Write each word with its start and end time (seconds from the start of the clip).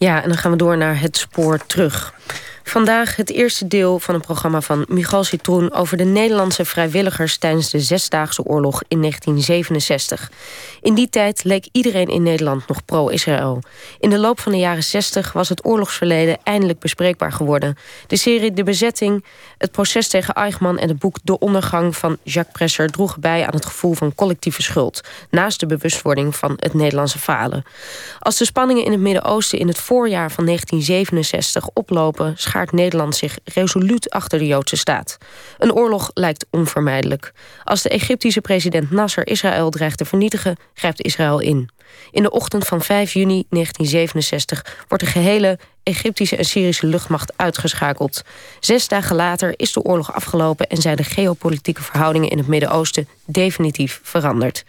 Ja, 0.00 0.22
en 0.22 0.28
dan 0.28 0.38
gaan 0.38 0.50
we 0.50 0.56
door 0.56 0.76
naar 0.76 1.00
het 1.00 1.16
spoor 1.16 1.58
terug. 1.66 2.14
Vandaag 2.70 3.16
het 3.16 3.30
eerste 3.30 3.66
deel 3.66 3.98
van 3.98 4.14
een 4.14 4.20
programma 4.20 4.60
van 4.60 4.84
Michal 4.88 5.24
Citroen... 5.24 5.72
over 5.72 5.96
de 5.96 6.04
Nederlandse 6.04 6.64
vrijwilligers 6.64 7.38
tijdens 7.38 7.70
de 7.70 7.80
Zesdaagse 7.80 8.42
Oorlog 8.42 8.82
in 8.88 9.00
1967. 9.00 10.30
In 10.80 10.94
die 10.94 11.08
tijd 11.08 11.44
leek 11.44 11.68
iedereen 11.72 12.06
in 12.06 12.22
Nederland 12.22 12.68
nog 12.68 12.84
pro-Israël. 12.84 13.62
In 13.98 14.10
de 14.10 14.18
loop 14.18 14.40
van 14.40 14.52
de 14.52 14.58
jaren 14.58 14.82
60 14.82 15.32
was 15.32 15.48
het 15.48 15.64
oorlogsverleden 15.64 16.38
eindelijk 16.42 16.78
bespreekbaar 16.78 17.32
geworden. 17.32 17.76
De 18.06 18.16
serie 18.16 18.52
De 18.52 18.62
Bezetting, 18.62 19.24
het 19.58 19.72
proces 19.72 20.08
tegen 20.08 20.34
Eichmann... 20.34 20.78
en 20.78 20.88
het 20.88 20.98
boek 20.98 21.16
De 21.22 21.38
Ondergang 21.38 21.96
van 21.96 22.18
Jacques 22.22 22.54
Presser... 22.54 22.90
droegen 22.90 23.20
bij 23.20 23.46
aan 23.46 23.54
het 23.54 23.66
gevoel 23.66 23.94
van 23.94 24.14
collectieve 24.14 24.62
schuld... 24.62 25.00
naast 25.30 25.60
de 25.60 25.66
bewustwording 25.66 26.36
van 26.36 26.54
het 26.56 26.74
Nederlandse 26.74 27.18
falen. 27.18 27.64
Als 28.18 28.38
de 28.38 28.44
spanningen 28.44 28.84
in 28.84 28.92
het 28.92 29.00
Midden-Oosten 29.00 29.58
in 29.58 29.68
het 29.68 29.78
voorjaar 29.78 30.30
van 30.30 30.44
1967 30.44 31.68
oplopen 31.72 32.34
Nederland 32.68 33.16
zich 33.16 33.38
resoluut 33.44 34.10
achter 34.10 34.38
de 34.38 34.46
Joodse 34.46 34.76
staat. 34.76 35.18
Een 35.58 35.72
oorlog 35.72 36.10
lijkt 36.14 36.46
onvermijdelijk. 36.50 37.32
Als 37.64 37.82
de 37.82 37.88
Egyptische 37.88 38.40
president 38.40 38.90
Nasser 38.90 39.26
Israël 39.26 39.70
dreigt 39.70 39.98
te 39.98 40.04
vernietigen, 40.04 40.56
grijpt 40.74 41.02
Israël 41.02 41.40
in. 41.40 41.70
In 42.10 42.22
de 42.22 42.30
ochtend 42.30 42.66
van 42.66 42.82
5 42.82 43.12
juni 43.12 43.44
1967 43.48 44.84
wordt 44.88 45.04
de 45.04 45.10
gehele 45.10 45.58
Egyptische 45.82 46.36
en 46.36 46.44
Syrische 46.44 46.86
luchtmacht 46.86 47.32
uitgeschakeld. 47.36 48.22
Zes 48.60 48.88
dagen 48.88 49.16
later 49.16 49.54
is 49.56 49.72
de 49.72 49.82
oorlog 49.82 50.14
afgelopen 50.14 50.66
en 50.66 50.76
zijn 50.76 50.96
de 50.96 51.04
geopolitieke 51.04 51.82
verhoudingen 51.82 52.30
in 52.30 52.38
het 52.38 52.46
Midden-Oosten 52.46 53.08
definitief 53.24 54.00
veranderd. 54.02 54.64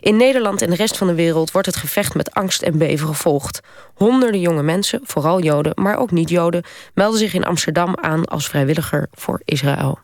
In 0.00 0.16
Nederland 0.16 0.62
en 0.62 0.70
de 0.70 0.76
rest 0.76 0.96
van 0.96 1.06
de 1.06 1.14
wereld 1.14 1.50
wordt 1.50 1.66
het 1.66 1.76
gevecht 1.76 2.14
met 2.14 2.34
angst 2.34 2.62
en 2.62 2.78
beven 2.78 3.06
gevolgd. 3.06 3.60
Honderden 3.94 4.40
jonge 4.40 4.62
mensen, 4.62 5.00
vooral 5.02 5.42
Joden, 5.42 5.72
maar 5.74 5.96
ook 5.96 6.10
niet-Joden, 6.10 6.64
melden 6.94 7.18
zich 7.18 7.34
in 7.34 7.44
Amsterdam 7.44 7.96
aan 8.00 8.24
als 8.24 8.48
vrijwilliger 8.48 9.08
voor 9.12 9.40
Israël. 9.44 9.98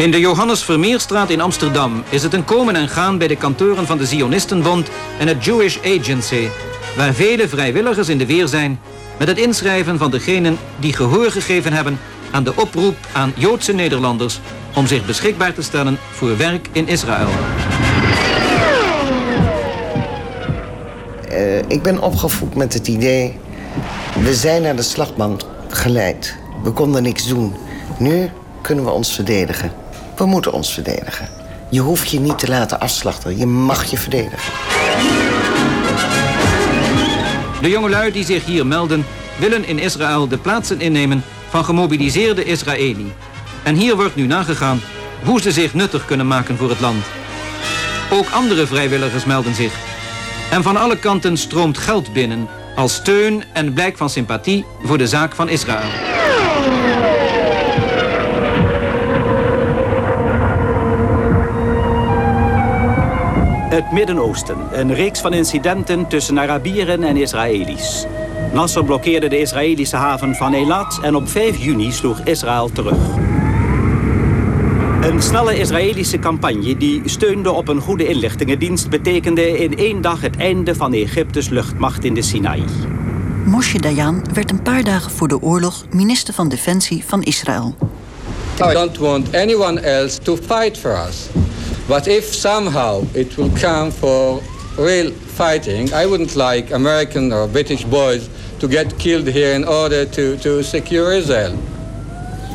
In 0.00 0.10
de 0.10 0.20
Johannes 0.20 0.64
Vermeerstraat 0.64 1.30
in 1.30 1.40
Amsterdam 1.40 2.02
is 2.08 2.22
het 2.22 2.32
een 2.32 2.44
komen 2.44 2.76
en 2.76 2.88
gaan 2.88 3.18
bij 3.18 3.26
de 3.26 3.36
kantoren 3.36 3.86
van 3.86 3.98
de 3.98 4.06
Zionistenbond 4.06 4.88
en 5.18 5.28
het 5.28 5.44
Jewish 5.44 5.78
Agency, 5.84 6.48
waar 6.96 7.14
vele 7.14 7.48
vrijwilligers 7.48 8.08
in 8.08 8.18
de 8.18 8.26
weer 8.26 8.48
zijn 8.48 8.80
met 9.18 9.28
het 9.28 9.38
inschrijven 9.38 9.98
van 9.98 10.10
degenen 10.10 10.58
die 10.78 10.92
gehoor 10.92 11.30
gegeven 11.30 11.72
hebben 11.72 11.98
aan 12.30 12.44
de 12.44 12.56
oproep 12.56 12.96
aan 13.12 13.32
Joodse 13.36 13.72
Nederlanders 13.72 14.40
om 14.74 14.86
zich 14.86 15.06
beschikbaar 15.06 15.54
te 15.54 15.62
stellen 15.62 15.98
voor 16.10 16.36
werk 16.36 16.68
in 16.72 16.88
Israël. 16.88 17.28
Uh, 21.30 21.58
ik 21.58 21.82
ben 21.82 22.02
opgevoed 22.02 22.54
met 22.54 22.72
het 22.72 22.88
idee, 22.88 23.38
we 24.22 24.34
zijn 24.34 24.62
naar 24.62 24.76
de 24.76 24.82
slagbank 24.82 25.40
geleid. 25.68 26.36
We 26.62 26.70
konden 26.70 27.02
niks 27.02 27.26
doen. 27.26 27.54
Nu 27.98 28.30
kunnen 28.62 28.84
we 28.84 28.90
ons 28.90 29.14
verdedigen. 29.14 29.88
We 30.20 30.26
moeten 30.26 30.52
ons 30.52 30.72
verdedigen. 30.72 31.28
Je 31.70 31.80
hoeft 31.80 32.10
je 32.10 32.20
niet 32.20 32.38
te 32.38 32.48
laten 32.48 32.80
afslachten. 32.80 33.38
Je 33.38 33.46
mag 33.46 33.84
je 33.84 33.98
verdedigen. 33.98 34.52
De 37.60 37.68
jongelui 37.68 38.12
die 38.12 38.24
zich 38.24 38.44
hier 38.44 38.66
melden... 38.66 39.06
willen 39.36 39.66
in 39.66 39.78
Israël 39.78 40.28
de 40.28 40.38
plaatsen 40.38 40.80
innemen 40.80 41.24
van 41.48 41.64
gemobiliseerde 41.64 42.44
Israëli. 42.44 43.12
En 43.62 43.74
hier 43.74 43.96
wordt 43.96 44.16
nu 44.16 44.26
nagegaan 44.26 44.80
hoe 45.24 45.40
ze 45.40 45.52
zich 45.52 45.74
nuttig 45.74 46.04
kunnen 46.04 46.26
maken 46.26 46.56
voor 46.56 46.68
het 46.68 46.80
land. 46.80 47.04
Ook 48.10 48.30
andere 48.30 48.66
vrijwilligers 48.66 49.24
melden 49.24 49.54
zich. 49.54 49.72
En 50.50 50.62
van 50.62 50.76
alle 50.76 50.98
kanten 50.98 51.36
stroomt 51.36 51.78
geld 51.78 52.12
binnen... 52.12 52.48
als 52.76 52.94
steun 52.94 53.44
en 53.52 53.72
blijk 53.72 53.96
van 53.96 54.10
sympathie 54.10 54.64
voor 54.82 54.98
de 54.98 55.06
zaak 55.06 55.34
van 55.34 55.48
Israël. 55.48 56.09
Het 63.80 63.92
Midden-Oosten. 63.92 64.56
Een 64.72 64.94
reeks 64.94 65.20
van 65.20 65.32
incidenten 65.32 66.08
tussen 66.08 66.38
Arabieren 66.38 67.02
en 67.02 67.16
Israëli's. 67.16 68.06
Nasser 68.52 68.84
blokkeerde 68.84 69.28
de 69.28 69.38
Israëlische 69.38 69.96
haven 69.96 70.34
van 70.34 70.54
Eilat 70.54 70.98
en 71.02 71.14
op 71.14 71.28
5 71.28 71.56
juni 71.56 71.92
sloeg 71.92 72.20
Israël 72.24 72.70
terug. 72.72 72.98
Een 75.00 75.22
snelle 75.22 75.58
Israëlische 75.58 76.18
campagne 76.18 76.76
die 76.76 77.02
steunde 77.04 77.50
op 77.50 77.68
een 77.68 77.80
goede 77.80 78.06
inlichtingendienst... 78.06 78.88
betekende 78.88 79.58
in 79.58 79.76
één 79.76 80.00
dag 80.00 80.20
het 80.20 80.36
einde 80.36 80.74
van 80.74 80.92
Egyptes 80.92 81.48
luchtmacht 81.48 82.04
in 82.04 82.14
de 82.14 82.22
Sinaï. 82.22 82.64
Moshe 83.44 83.80
Dayan 83.80 84.24
werd 84.34 84.50
een 84.50 84.62
paar 84.62 84.84
dagen 84.84 85.10
voor 85.10 85.28
de 85.28 85.42
oorlog 85.42 85.84
minister 85.90 86.34
van 86.34 86.48
Defensie 86.48 87.04
van 87.06 87.22
Israël. 87.22 87.74
I 88.70 88.72
don't 88.72 88.98
want 88.98 89.34
anyone 89.34 89.80
else 89.80 90.18
to 90.18 90.36
fight 90.36 90.78
for 90.78 91.06
us. 91.08 91.39
But 91.90 92.06
if 92.06 92.34
somehow 92.34 93.02
it 93.12 93.36
will 93.36 93.50
come 93.60 93.90
for 93.90 94.40
real 94.76 95.12
fighting, 95.34 95.92
I 95.92 96.06
wouldn't 96.06 96.36
like 96.36 96.74
American 96.74 97.32
or 97.32 97.48
British 97.48 97.84
boys 97.84 98.28
to 98.58 98.68
get 98.68 98.96
killed 98.96 99.26
here 99.26 99.54
in 99.54 99.68
order 99.68 100.10
to, 100.10 100.36
to 100.36 100.62
secure 100.62 101.16
Israel. 101.16 101.52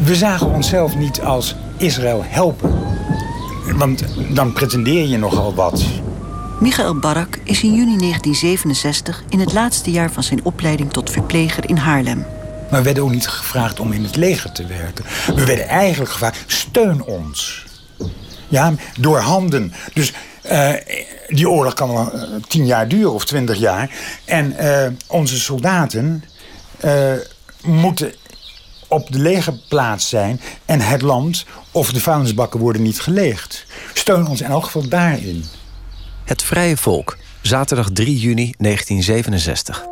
We 0.04 0.16
zagen 0.16 0.48
onszelf 0.48 0.96
niet 0.96 1.22
als 1.22 1.56
Israël 1.78 2.24
helpen. 2.26 2.74
Want 3.76 4.04
dan 4.36 4.54
pretendeer 4.54 5.08
je 5.08 5.18
nogal 5.18 5.56
wat. 5.56 5.84
Michael 6.60 7.00
Barak 7.00 7.40
is 7.44 7.64
in 7.64 7.74
juni 7.74 7.98
1967 7.98 9.24
in 9.30 9.40
het 9.40 9.54
laatste 9.54 9.92
jaar 9.92 10.12
van 10.12 10.24
zijn 10.24 10.46
opleiding 10.46 10.92
tot 10.92 11.10
verpleger 11.10 11.70
in 11.70 11.78
Haarlem. 11.78 12.26
Maar 12.70 12.80
we 12.80 12.86
werden 12.86 13.04
ook 13.04 13.12
niet 13.12 13.28
gevraagd 13.28 13.80
om 13.80 13.92
in 13.92 14.04
het 14.04 14.16
leger 14.16 14.52
te 14.52 14.66
werken. 14.66 15.06
We 15.36 15.46
werden 15.46 15.68
eigenlijk 15.68 16.12
gevraagd, 16.12 16.44
steun 16.48 17.04
ons. 17.04 17.64
Ja, 18.48 18.74
door 19.00 19.20
handen. 19.20 19.74
Dus 19.94 20.14
uh, 20.52 20.74
die 21.28 21.50
oorlog 21.50 21.74
kan 21.74 21.94
wel 21.94 22.16
uh, 22.16 22.22
tien 22.48 22.66
jaar 22.66 22.88
duren 22.88 23.14
of 23.14 23.26
twintig 23.26 23.58
jaar. 23.58 23.90
En 24.26 24.56
uh, 24.60 24.88
onze 25.08 25.40
soldaten 25.40 26.24
moeten 27.64 28.14
op 28.88 29.12
de 29.12 29.20
legerplaats 29.20 30.10
zijn 30.10 30.42
en 30.66 30.82
het 30.82 31.02
land 31.02 31.46
of 31.72 31.94
de 31.94 32.00
vuilnisbakken 32.00 32.60
worden 32.60 32.82
niet 32.82 33.02
geleegd. 33.02 33.66
Steun 33.94 34.28
ons 34.28 34.42
in 34.42 34.50
elk 34.50 34.64
geval 34.64 34.88
daarin. 34.88 35.46
Het 36.26 36.44
Vrije 36.44 36.78
Volk, 36.78 37.18
zaterdag 37.42 37.90
3 37.94 38.20
juni 38.20 38.54
1967. 38.58 39.86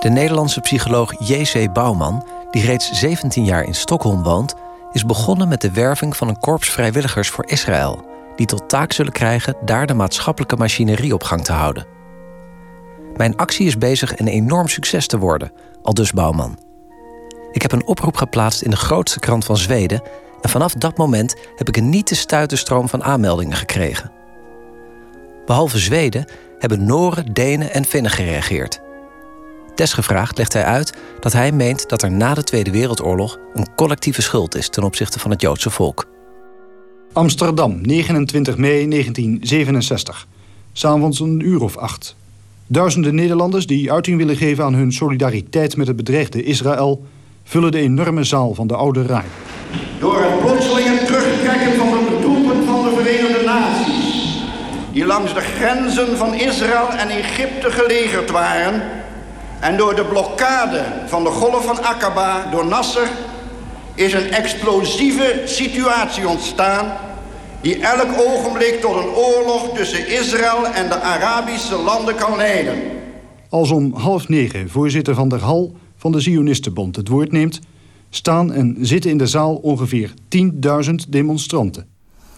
De 0.00 0.10
Nederlandse 0.10 0.60
psycholoog 0.60 1.28
J.C. 1.28 1.72
Bouwman, 1.72 2.26
die 2.50 2.64
reeds 2.64 2.90
17 2.92 3.44
jaar 3.44 3.64
in 3.64 3.74
Stockholm 3.74 4.22
woont, 4.22 4.54
is 4.92 5.06
begonnen 5.06 5.48
met 5.48 5.60
de 5.60 5.72
werving 5.72 6.16
van 6.16 6.28
een 6.28 6.38
korps 6.38 6.70
vrijwilligers 6.70 7.28
voor 7.28 7.48
Israël, 7.48 8.04
die 8.36 8.46
tot 8.46 8.68
taak 8.68 8.92
zullen 8.92 9.12
krijgen 9.12 9.56
daar 9.64 9.86
de 9.86 9.94
maatschappelijke 9.94 10.56
machinerie 10.56 11.14
op 11.14 11.22
gang 11.22 11.44
te 11.44 11.52
houden. 11.52 11.86
Mijn 13.16 13.36
actie 13.36 13.66
is 13.66 13.78
bezig 13.78 14.18
een 14.18 14.28
enorm 14.28 14.68
succes 14.68 15.06
te 15.06 15.18
worden, 15.18 15.52
al 15.82 15.94
dus 15.94 16.12
Bouwman. 16.12 16.58
Ik 17.52 17.62
heb 17.62 17.72
een 17.72 17.86
oproep 17.86 18.16
geplaatst 18.16 18.62
in 18.62 18.70
de 18.70 18.76
grootste 18.76 19.18
krant 19.18 19.44
van 19.44 19.56
Zweden 19.56 20.02
en 20.40 20.50
vanaf 20.50 20.72
dat 20.72 20.96
moment 20.96 21.34
heb 21.56 21.68
ik 21.68 21.76
een 21.76 21.88
niet 21.88 22.06
te 22.06 22.14
stuiten 22.14 22.58
stroom 22.58 22.88
van 22.88 23.04
aanmeldingen 23.04 23.56
gekregen. 23.56 24.10
Behalve 25.46 25.78
Zweden 25.78 26.24
hebben 26.58 26.84
Noren, 26.84 27.32
Denen 27.32 27.72
en 27.72 27.84
Finnen 27.84 28.10
gereageerd. 28.10 28.80
Desgevraagd 29.80 30.38
legt 30.38 30.52
hij 30.52 30.64
uit 30.64 30.94
dat 31.20 31.32
hij 31.32 31.52
meent 31.52 31.88
dat 31.88 32.02
er 32.02 32.12
na 32.12 32.34
de 32.34 32.42
Tweede 32.42 32.70
Wereldoorlog 32.70 33.38
een 33.54 33.74
collectieve 33.74 34.22
schuld 34.22 34.54
is 34.54 34.68
ten 34.68 34.82
opzichte 34.82 35.18
van 35.18 35.30
het 35.30 35.40
Joodse 35.40 35.70
volk. 35.70 36.06
Amsterdam, 37.12 37.80
29 37.82 38.56
mei 38.56 38.88
1967. 38.88 40.26
S'avonds 40.72 41.20
een 41.20 41.40
uur 41.40 41.62
of 41.62 41.76
acht. 41.76 42.16
Duizenden 42.66 43.14
Nederlanders 43.14 43.66
die 43.66 43.92
uiting 43.92 44.16
willen 44.16 44.36
geven 44.36 44.64
aan 44.64 44.74
hun 44.74 44.92
solidariteit 44.92 45.76
met 45.76 45.86
het 45.86 45.96
bedreigde 45.96 46.42
Israël... 46.42 47.04
vullen 47.44 47.72
de 47.72 47.78
enorme 47.78 48.24
zaal 48.24 48.54
van 48.54 48.66
de 48.66 48.74
Oude 48.74 49.02
Rijn. 49.02 49.30
Door 50.00 50.22
het 50.22 50.40
plotselinge 50.40 51.04
terugtrekken 51.04 51.76
van 51.76 51.90
de 51.90 52.18
troepen 52.20 52.64
van 52.64 52.82
de 52.82 53.02
Verenigde 53.02 53.44
Naties... 53.44 54.44
die 54.92 55.06
langs 55.06 55.34
de 55.34 55.40
grenzen 55.40 56.16
van 56.16 56.34
Israël 56.34 56.88
en 56.88 57.08
Egypte 57.08 57.70
gelegerd 57.70 58.30
waren 58.30 58.99
en 59.60 59.76
door 59.76 59.94
de 59.94 60.04
blokkade 60.04 60.84
van 61.06 61.24
de 61.24 61.30
golf 61.30 61.64
van 61.64 61.82
Aqaba 61.82 62.48
door 62.50 62.66
Nasser 62.66 63.08
is 63.94 64.12
een 64.12 64.32
explosieve 64.32 65.42
situatie 65.44 66.28
ontstaan 66.28 66.92
die 67.60 67.80
elk 67.80 68.20
ogenblik 68.20 68.80
tot 68.80 68.96
een 68.96 69.08
oorlog 69.08 69.76
tussen 69.76 70.08
Israël 70.08 70.66
en 70.66 70.88
de 70.88 71.00
Arabische 71.00 71.76
landen 71.76 72.14
kan 72.14 72.36
leiden. 72.36 72.74
Als 73.48 73.70
om 73.70 73.94
half 73.94 74.28
negen 74.28 74.70
voorzitter 74.70 75.14
van 75.14 75.28
der 75.28 75.40
Hal 75.40 75.76
van 75.96 76.12
de 76.12 76.20
Zionistenbond 76.20 76.96
het 76.96 77.08
woord 77.08 77.32
neemt... 77.32 77.60
staan 78.10 78.52
en 78.52 78.76
zitten 78.80 79.10
in 79.10 79.18
de 79.18 79.26
zaal 79.26 79.54
ongeveer 79.54 80.10
10.000 80.84 80.94
demonstranten. 81.08 81.86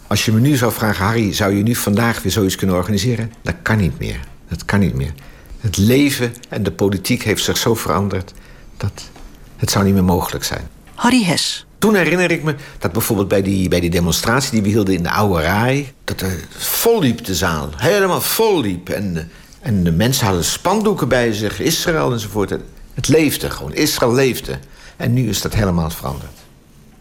Als 0.06 0.24
je 0.24 0.32
me 0.32 0.40
nu 0.40 0.56
zou 0.56 0.72
vragen, 0.72 1.04
Harry, 1.04 1.32
zou 1.32 1.54
je 1.56 1.62
nu 1.62 1.74
vandaag 1.74 2.22
weer 2.22 2.32
zoiets 2.32 2.56
kunnen 2.56 2.76
organiseren? 2.76 3.32
Dat 3.42 3.54
kan 3.62 3.76
niet 3.76 3.98
meer. 3.98 4.20
Dat 4.48 4.64
kan 4.64 4.80
niet 4.80 4.94
meer. 4.94 5.12
Het 5.62 5.76
leven 5.76 6.34
en 6.48 6.62
de 6.62 6.72
politiek 6.72 7.22
heeft 7.22 7.44
zich 7.44 7.56
zo 7.56 7.74
veranderd 7.74 8.32
dat 8.76 9.10
het 9.56 9.70
zou 9.70 9.84
niet 9.84 9.94
meer 9.94 10.04
mogelijk 10.04 10.44
zijn. 10.44 10.68
Harry 10.94 11.24
Hes. 11.24 11.66
Toen 11.78 11.94
herinner 11.94 12.30
ik 12.30 12.42
me 12.42 12.54
dat 12.78 12.92
bijvoorbeeld 12.92 13.28
bij 13.28 13.42
die, 13.42 13.68
bij 13.68 13.80
die 13.80 13.90
demonstratie 13.90 14.50
die 14.50 14.62
we 14.62 14.68
hielden 14.68 14.94
in 14.94 15.02
de 15.02 15.10
Oude 15.10 15.40
Rij... 15.40 15.92
dat 16.04 16.20
er 16.20 16.44
vol 16.50 17.00
liep 17.00 17.24
de 17.24 17.34
zaal, 17.34 17.70
helemaal 17.76 18.20
vol 18.20 18.60
liep. 18.60 18.88
En, 18.88 19.30
en 19.60 19.84
de 19.84 19.92
mensen 19.92 20.26
hadden 20.26 20.44
spandoeken 20.44 21.08
bij 21.08 21.32
zich, 21.32 21.60
Israël 21.60 22.12
enzovoort. 22.12 22.50
Het 22.94 23.08
leefde 23.08 23.50
gewoon, 23.50 23.74
Israël 23.74 24.12
leefde. 24.12 24.58
En 24.96 25.12
nu 25.12 25.28
is 25.28 25.40
dat 25.40 25.54
helemaal 25.54 25.90
veranderd. 25.90 26.32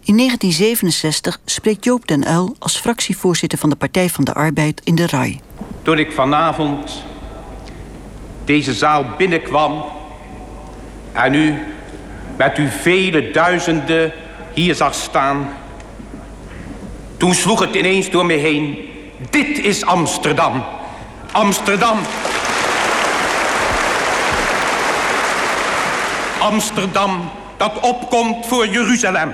In 0.04 0.18
1967 0.18 1.40
spreekt 1.46 1.84
Joop 1.84 2.08
den 2.08 2.26
Uil 2.26 2.56
als 2.60 2.78
fractievoorzitter 2.78 3.58
van 3.58 3.70
de 3.70 3.76
Partij 3.76 4.10
van 4.10 4.24
de 4.24 4.34
Arbeid 4.34 4.82
in 4.84 4.96
de 4.96 5.08
RAI. 5.08 5.40
Toen 5.82 5.98
ik 5.98 6.12
vanavond 6.12 7.04
deze 8.46 8.74
zaal 8.74 9.06
binnenkwam 9.18 9.84
en 11.12 11.34
u 11.34 11.64
met 12.36 12.58
uw 12.58 12.70
vele 12.70 13.32
duizenden 13.32 14.14
hier 14.54 14.76
zag 14.76 14.94
staan, 14.94 15.50
toen 17.18 17.34
sloeg 17.34 17.60
het 17.60 17.76
ineens 17.76 18.10
door 18.10 18.26
me 18.26 18.34
heen. 18.34 18.90
Dit 19.30 19.60
is 19.60 19.86
Amsterdam. 19.86 20.64
Amsterdam. 21.32 21.98
Amsterdam 26.40 27.30
dat 27.58 27.80
opkomt 27.80 28.46
voor 28.48 28.68
Jeruzalem. 28.68 29.34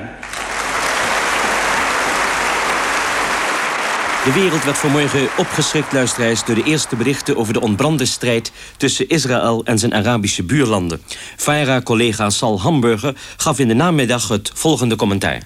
De 4.27 4.33
wereld 4.33 4.63
werd 4.63 4.77
vanmorgen 4.77 5.27
opgeschrikt, 5.37 5.93
luisteraars... 5.93 6.45
door 6.45 6.55
de 6.55 6.63
eerste 6.63 6.95
berichten 6.95 7.37
over 7.37 7.53
de 7.53 7.61
ontbrande 7.61 8.05
strijd... 8.05 8.51
tussen 8.77 9.07
Israël 9.07 9.61
en 9.65 9.77
zijn 9.77 9.93
Arabische 9.93 10.43
buurlanden. 10.43 11.01
VARA-collega 11.35 12.29
Sal 12.29 12.61
Hamburger 12.61 13.13
gaf 13.37 13.59
in 13.59 13.67
de 13.67 13.73
namiddag 13.73 14.27
het 14.27 14.51
volgende 14.55 14.95
commentaar. 14.95 15.41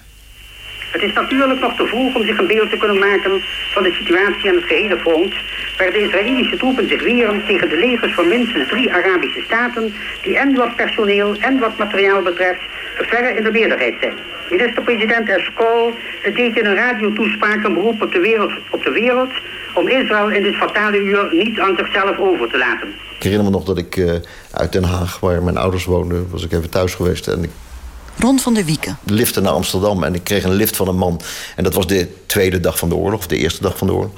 Het 0.92 1.02
is 1.02 1.12
natuurlijk 1.12 1.60
nog 1.60 1.76
te 1.76 1.86
vroeg 1.86 2.14
om 2.14 2.24
zich 2.26 2.38
een 2.38 2.46
beeld 2.46 2.70
te 2.70 2.76
kunnen 2.76 2.98
maken 2.98 3.42
van 3.72 3.82
de 3.82 3.92
situatie 3.92 4.48
aan 4.48 4.56
het 4.56 4.64
gehele 4.64 4.98
front, 4.98 5.34
waar 5.78 5.92
de 5.92 6.04
Israëlische 6.06 6.56
troepen 6.56 6.88
zich 6.88 7.02
weren 7.02 7.46
tegen 7.46 7.68
de 7.68 7.76
legers 7.76 8.14
van 8.14 8.28
minstens 8.28 8.68
drie 8.68 8.92
Arabische 8.92 9.42
staten, 9.44 9.94
die 10.22 10.38
en 10.38 10.54
wat 10.54 10.76
personeel 10.76 11.36
en 11.40 11.58
wat 11.58 11.78
materiaal 11.78 12.22
betreft 12.22 12.60
verre 12.96 13.36
in 13.36 13.44
de 13.44 13.50
meerderheid 13.50 13.94
zijn. 14.00 14.14
Minister-president 14.52 15.28
Eskol 15.28 15.92
deed 16.34 16.56
in 16.56 16.66
een 16.66 16.74
radiotoespraak 16.74 17.64
een 17.64 17.74
beroep 17.74 18.02
op 18.02 18.12
de, 18.12 18.18
wereld, 18.18 18.52
op 18.70 18.82
de 18.82 18.90
wereld 18.90 19.30
om 19.74 19.88
Israël 19.88 20.30
in 20.30 20.42
dit 20.42 20.54
fatale 20.54 20.98
uur 20.98 21.28
niet 21.32 21.60
aan 21.60 21.76
zichzelf 21.76 22.18
over 22.18 22.48
te 22.50 22.58
laten. 22.58 22.88
Ik 23.16 23.22
herinner 23.22 23.44
me 23.50 23.50
nog 23.50 23.64
dat 23.64 23.78
ik 23.78 23.96
uh, 23.96 24.12
uit 24.50 24.72
Den 24.72 24.84
Haag, 24.84 25.20
waar 25.20 25.42
mijn 25.42 25.56
ouders 25.56 25.84
woonden, 25.84 26.26
was 26.30 26.44
ik 26.44 26.52
even 26.52 26.70
thuis 26.70 26.94
geweest 26.94 27.26
en 27.26 27.42
ik 27.42 27.50
Ron 28.18 28.38
van 28.38 28.54
der 28.54 28.64
Wieken. 28.64 28.98
Liften 29.04 29.42
naar 29.42 29.52
Amsterdam 29.52 30.02
en 30.04 30.14
ik 30.14 30.24
kreeg 30.24 30.44
een 30.44 30.54
lift 30.54 30.76
van 30.76 30.88
een 30.88 30.96
man. 30.96 31.20
En 31.56 31.64
dat 31.64 31.74
was 31.74 31.86
de 31.86 32.08
tweede 32.26 32.60
dag 32.60 32.78
van 32.78 32.88
de 32.88 32.94
oorlog, 32.94 33.18
of 33.18 33.26
de 33.26 33.36
eerste 33.36 33.62
dag 33.62 33.78
van 33.78 33.86
de 33.86 33.92
oorlog. 33.92 34.12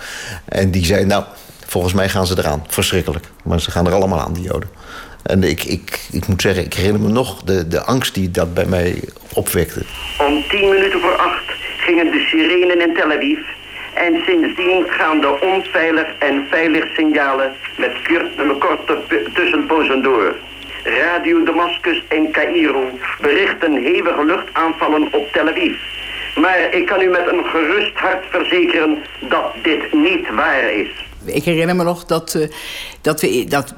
En 0.45 0.71
die 0.71 0.85
zei, 0.85 1.05
nou, 1.05 1.25
volgens 1.67 1.93
mij 1.93 2.09
gaan 2.09 2.27
ze 2.27 2.39
eraan. 2.39 2.65
Verschrikkelijk. 2.69 3.25
Maar 3.45 3.61
ze 3.61 3.71
gaan 3.71 3.87
er 3.87 3.93
allemaal 3.93 4.21
aan, 4.21 4.33
die 4.33 4.43
Joden. 4.43 4.69
En 5.25 5.43
ik, 5.43 5.65
ik, 5.65 6.01
ik 6.13 6.27
moet 6.27 6.43
zeggen, 6.43 6.65
ik 6.65 6.75
herinner 6.75 7.01
me 7.01 7.09
nog 7.09 7.43
de, 7.43 7.69
de 7.69 7.83
angst 7.83 8.15
die 8.15 8.31
dat 8.31 8.55
bij 8.55 8.67
mij 8.67 9.03
opwekte. 9.33 9.83
Om 10.19 10.45
tien 10.49 10.69
minuten 10.69 11.01
voor 11.01 11.17
acht 11.17 11.45
gingen 11.77 12.11
de 12.11 12.27
sirenen 12.31 12.81
in 12.81 12.95
Tel 12.95 13.13
Aviv. 13.13 13.39
En 13.95 14.23
sindsdien 14.27 14.85
gaan 14.89 15.21
de 15.21 15.41
onveilig 15.41 16.07
en 16.19 16.47
veilig 16.51 16.85
signalen 16.95 17.53
met 17.77 17.93
korte 18.59 18.99
tussenpozen 19.35 20.03
door. 20.03 20.37
Radio 20.85 21.45
Damascus 21.45 22.03
en 22.09 22.31
Cairo 22.31 22.99
berichten 23.21 23.73
hevige 23.73 24.25
luchtaanvallen 24.25 25.09
op 25.13 25.33
Tel 25.33 25.49
Aviv. 25.49 25.77
Maar 26.37 26.75
ik 26.75 26.87
kan 26.87 27.01
u 27.01 27.09
met 27.09 27.27
een 27.27 27.45
gerust 27.45 27.95
hart 27.95 28.25
verzekeren 28.31 28.99
dat 29.29 29.53
dit 29.63 29.93
niet 29.93 30.35
waar 30.35 30.73
is. 30.73 31.07
Ik 31.25 31.45
herinner 31.45 31.77
me 31.77 31.85
nog 31.85 32.05
dat, 32.05 32.35
uh, 32.35 32.49
dat 33.01 33.21
we 33.21 33.45
dat 33.49 33.75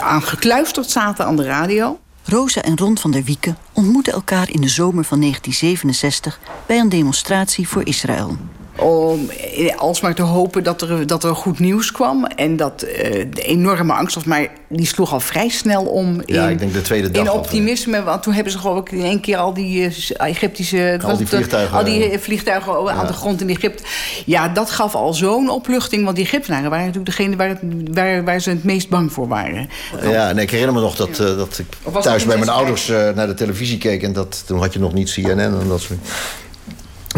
aan 0.00 0.22
gekluisterd 0.22 0.90
zaten 0.90 1.26
aan 1.26 1.36
de 1.36 1.44
radio. 1.44 2.00
Rosa 2.24 2.62
en 2.62 2.78
Ron 2.78 2.98
van 2.98 3.10
der 3.10 3.24
Wieken 3.24 3.56
ontmoeten 3.72 4.12
elkaar 4.12 4.50
in 4.50 4.60
de 4.60 4.68
zomer 4.68 5.04
van 5.04 5.20
1967 5.20 6.40
bij 6.66 6.78
een 6.78 6.88
demonstratie 6.88 7.68
voor 7.68 7.86
Israël 7.86 8.36
om 8.76 9.30
alsmaar 9.76 10.14
te 10.14 10.22
hopen 10.22 10.64
dat 10.64 10.82
er, 10.82 11.06
dat 11.06 11.24
er 11.24 11.34
goed 11.34 11.58
nieuws 11.58 11.92
kwam. 11.92 12.24
En 12.24 12.56
dat 12.56 12.84
uh, 12.84 12.90
de 13.30 13.42
enorme 13.42 13.92
angst 13.92 14.14
was, 14.14 14.24
maar 14.24 14.48
die 14.68 14.86
sloeg 14.86 15.12
al 15.12 15.20
vrij 15.20 15.48
snel 15.48 15.84
om 15.84 16.22
in, 16.24 16.34
ja, 16.34 16.48
ik 16.48 16.58
denk 16.58 16.72
de 16.72 16.82
tweede 16.82 17.10
dag 17.10 17.24
in 17.24 17.30
optimisme. 17.30 18.02
Want 18.02 18.22
toen 18.22 18.32
hebben 18.32 18.52
ze 18.52 18.58
geloof 18.58 18.78
ik 18.78 18.92
in 18.92 19.02
één 19.02 19.20
keer 19.20 19.36
al 19.36 19.54
die 19.54 19.80
uh, 19.80 19.92
Egyptische... 20.16 20.98
Al 21.02 21.16
die 21.16 21.26
vliegtuigen, 21.26 21.78
al 21.78 21.84
die 21.84 22.18
vliegtuigen 22.18 22.84
ja. 22.84 22.90
aan 22.90 23.06
de 23.06 23.12
grond 23.12 23.40
in 23.40 23.48
Egypte. 23.48 23.82
Ja, 24.24 24.48
dat 24.48 24.70
gaf 24.70 24.94
al 24.94 25.14
zo'n 25.14 25.50
opluchting. 25.50 26.04
Want 26.04 26.16
die 26.16 26.24
Egyptenaren 26.24 26.70
waren 26.70 26.86
natuurlijk 26.86 27.16
degene 27.16 27.36
waar, 27.36 27.58
waar, 27.92 28.24
waar 28.24 28.40
ze 28.40 28.50
het 28.50 28.64
meest 28.64 28.88
bang 28.88 29.12
voor 29.12 29.28
waren. 29.28 29.68
Ja, 30.02 30.32
nee, 30.32 30.44
ik 30.44 30.50
herinner 30.50 30.74
me 30.74 30.80
nog 30.80 30.96
dat, 30.96 31.20
uh, 31.20 31.36
dat 31.36 31.58
ik 31.58 31.66
thuis 32.02 32.24
bij 32.24 32.36
mijn 32.36 32.50
ouders 32.50 32.88
naar 32.88 33.26
de 33.26 33.34
televisie 33.34 33.78
keek. 33.78 34.02
En 34.02 34.12
dat, 34.12 34.42
toen 34.46 34.58
had 34.58 34.72
je 34.72 34.78
nog 34.78 34.92
niet 34.92 35.12
CNN 35.12 35.38
en 35.38 35.68
dat 35.68 35.80
soort 35.80 35.98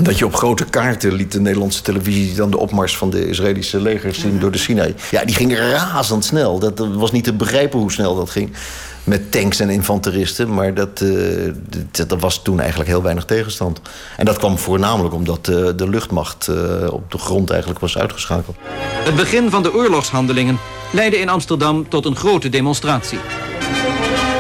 dat 0.05 0.19
je 0.19 0.27
op 0.27 0.35
grote 0.35 0.65
kaarten 0.65 1.13
liet 1.13 1.33
de 1.33 1.41
Nederlandse 1.41 1.83
televisie 1.83 2.35
dan 2.35 2.51
de 2.51 2.59
opmars 2.59 2.97
van 2.97 3.11
de 3.11 3.29
Israëlische 3.29 3.81
legers 3.81 4.21
zien 4.21 4.39
door 4.39 4.51
de 4.51 4.59
Sinai. 4.59 4.95
Ja, 5.11 5.25
die 5.25 5.35
ging 5.35 5.59
razendsnel. 5.59 6.59
Dat 6.59 6.79
was 6.79 7.13
niet 7.13 7.25
te 7.25 7.33
begrijpen 7.33 7.79
hoe 7.79 7.93
snel 7.93 8.17
dat 8.17 8.31
ging. 8.31 8.53
Met 9.05 9.33
tanks 9.33 9.61
en 9.61 9.71
infanteristen. 9.71 10.55
Maar 10.55 10.75
dat, 10.75 11.01
uh, 11.01 11.53
dat, 11.91 12.09
dat, 12.09 12.21
was 12.21 12.43
toen 12.43 12.61
eigenlijk 12.61 12.91
heel 12.91 13.03
weinig 13.03 13.25
tegenstand. 13.25 13.81
En 14.17 14.25
dat 14.25 14.39
kwam 14.39 14.59
voornamelijk 14.59 15.15
omdat 15.15 15.49
uh, 15.49 15.69
de 15.77 15.89
luchtmacht 15.89 16.49
uh, 16.51 16.93
op 16.93 17.11
de 17.11 17.19
grond 17.19 17.51
eigenlijk 17.51 17.81
was 17.81 17.99
uitgeschakeld. 17.99 18.57
Het 19.05 19.17
begin 19.17 19.51
van 19.51 19.63
de 19.63 19.75
oorlogshandelingen 19.75 20.59
leidde 20.93 21.19
in 21.19 21.29
Amsterdam 21.29 21.89
tot 21.89 22.05
een 22.05 22.17
grote 22.17 22.49
demonstratie. 22.49 23.19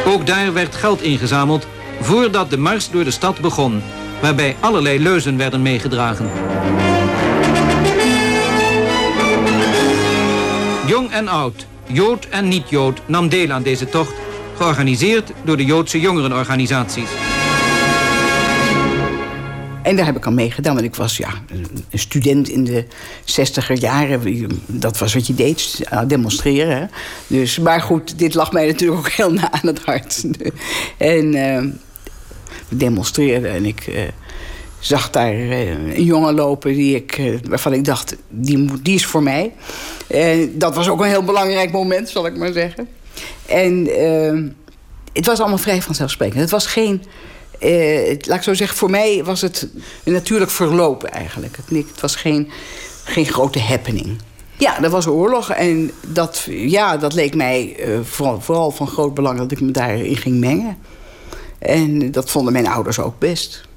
Ook 0.06 0.26
daar 0.26 0.52
werd 0.52 0.74
geld 0.74 1.02
ingezameld 1.02 1.66
voordat 2.00 2.50
de 2.50 2.56
mars 2.56 2.90
door 2.90 3.04
de 3.04 3.10
stad 3.10 3.40
begon 3.40 3.82
waarbij 4.24 4.56
allerlei 4.60 4.98
leuzen 4.98 5.36
werden 5.36 5.62
meegedragen. 5.62 6.30
Jong 10.86 11.10
en 11.10 11.28
oud, 11.28 11.66
Jood 11.86 12.26
en 12.28 12.48
niet-Jood 12.48 13.00
nam 13.06 13.28
deel 13.28 13.50
aan 13.50 13.62
deze 13.62 13.88
tocht, 13.88 14.12
georganiseerd 14.56 15.32
door 15.42 15.56
de 15.56 15.64
Joodse 15.64 16.00
jongerenorganisaties. 16.00 17.08
En 19.82 19.96
daar 19.96 20.06
heb 20.06 20.16
ik 20.16 20.26
aan 20.26 20.34
meegedaan, 20.34 20.74
want 20.74 20.86
ik 20.86 20.94
was 20.94 21.16
ja, 21.16 21.28
een 21.90 21.98
student 21.98 22.48
in 22.48 22.64
de 22.64 22.84
zestiger 23.24 23.76
jaren. 23.76 24.50
Dat 24.66 24.98
was 24.98 25.14
wat 25.14 25.26
je 25.26 25.34
deed, 25.34 25.88
demonstreren. 26.06 26.76
Hè? 26.76 26.84
Dus, 27.26 27.58
maar 27.58 27.80
goed, 27.80 28.18
dit 28.18 28.34
lag 28.34 28.52
mij 28.52 28.66
natuurlijk 28.66 28.98
ook 28.98 29.10
heel 29.10 29.32
na 29.32 29.52
aan 29.52 29.66
het 29.66 29.84
hart. 29.84 30.24
En 30.98 31.34
uh, 31.34 31.72
demonstreerde 32.68 33.48
en 33.48 33.64
ik 33.64 33.86
uh, 33.86 34.00
zag 34.78 35.10
daar 35.10 35.34
uh, 35.34 35.70
een 35.70 36.04
jongen 36.04 36.34
lopen 36.34 36.72
die 36.72 36.94
ik, 36.94 37.18
uh, 37.18 37.38
waarvan 37.48 37.72
ik 37.72 37.84
dacht, 37.84 38.16
die, 38.28 38.82
die 38.82 38.94
is 38.94 39.06
voor 39.06 39.22
mij. 39.22 39.52
Dat 40.52 40.74
was 40.74 40.88
ook 40.88 41.00
een 41.00 41.08
heel 41.08 41.24
belangrijk 41.24 41.72
moment, 41.72 42.08
zal 42.08 42.26
ik 42.26 42.36
maar 42.36 42.52
zeggen. 42.52 42.88
En 43.46 43.88
het 45.12 45.26
was 45.26 45.40
allemaal 45.40 45.58
vrij 45.58 45.82
vanzelfsprekend. 45.82 46.40
Het 46.40 46.50
was 46.50 46.66
geen, 46.66 47.02
laat 48.20 48.36
ik 48.36 48.42
zo 48.42 48.54
zeggen, 48.54 48.76
voor 48.76 48.90
mij 48.90 49.24
was 49.24 49.40
het 49.40 49.68
een 50.04 50.12
natuurlijk 50.12 50.50
verlopen 50.50 51.10
eigenlijk. 51.10 51.56
Het, 51.56 51.86
het 51.88 52.00
was 52.00 52.16
geen, 52.16 52.50
geen 53.04 53.26
grote 53.26 53.60
happening. 53.60 54.16
Ja, 54.58 54.82
er 54.82 54.90
was 54.90 55.06
oorlog 55.06 55.50
en 55.50 55.90
dat, 56.06 56.46
ja, 56.50 56.96
dat 56.96 57.14
leek 57.14 57.34
mij 57.34 57.76
vooral, 58.02 58.40
vooral 58.40 58.70
van 58.70 58.86
groot 58.86 59.14
belang 59.14 59.38
dat 59.38 59.52
ik 59.52 59.60
me 59.60 59.70
daarin 59.70 60.16
ging 60.16 60.40
mengen. 60.40 60.78
En 61.64 62.12
dat 62.12 62.30
vonden 62.30 62.52
mijn 62.52 62.66
ouders 62.66 62.98
ook 62.98 63.18
best. 63.18 63.68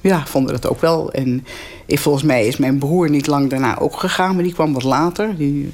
Ja, 0.00 0.26
vonden 0.26 0.52
dat 0.52 0.70
ook 0.70 0.80
wel. 0.80 1.12
En 1.12 1.46
ik, 1.86 1.98
volgens 1.98 2.24
mij 2.24 2.46
is 2.46 2.56
mijn 2.56 2.78
broer 2.78 3.10
niet 3.10 3.26
lang 3.26 3.50
daarna 3.50 3.78
ook 3.78 3.96
gegaan, 3.96 4.34
maar 4.34 4.44
die 4.44 4.52
kwam 4.52 4.72
wat 4.72 4.82
later. 4.82 5.36
Die, 5.36 5.72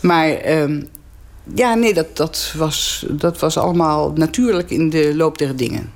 maar 0.00 0.60
um, 0.60 0.88
ja, 1.54 1.74
nee, 1.74 1.94
dat, 1.94 2.16
dat, 2.16 2.54
was, 2.56 3.06
dat 3.10 3.38
was 3.38 3.56
allemaal 3.56 4.12
natuurlijk 4.14 4.70
in 4.70 4.90
de 4.90 5.16
loop 5.16 5.38
der 5.38 5.56
dingen. 5.56 5.92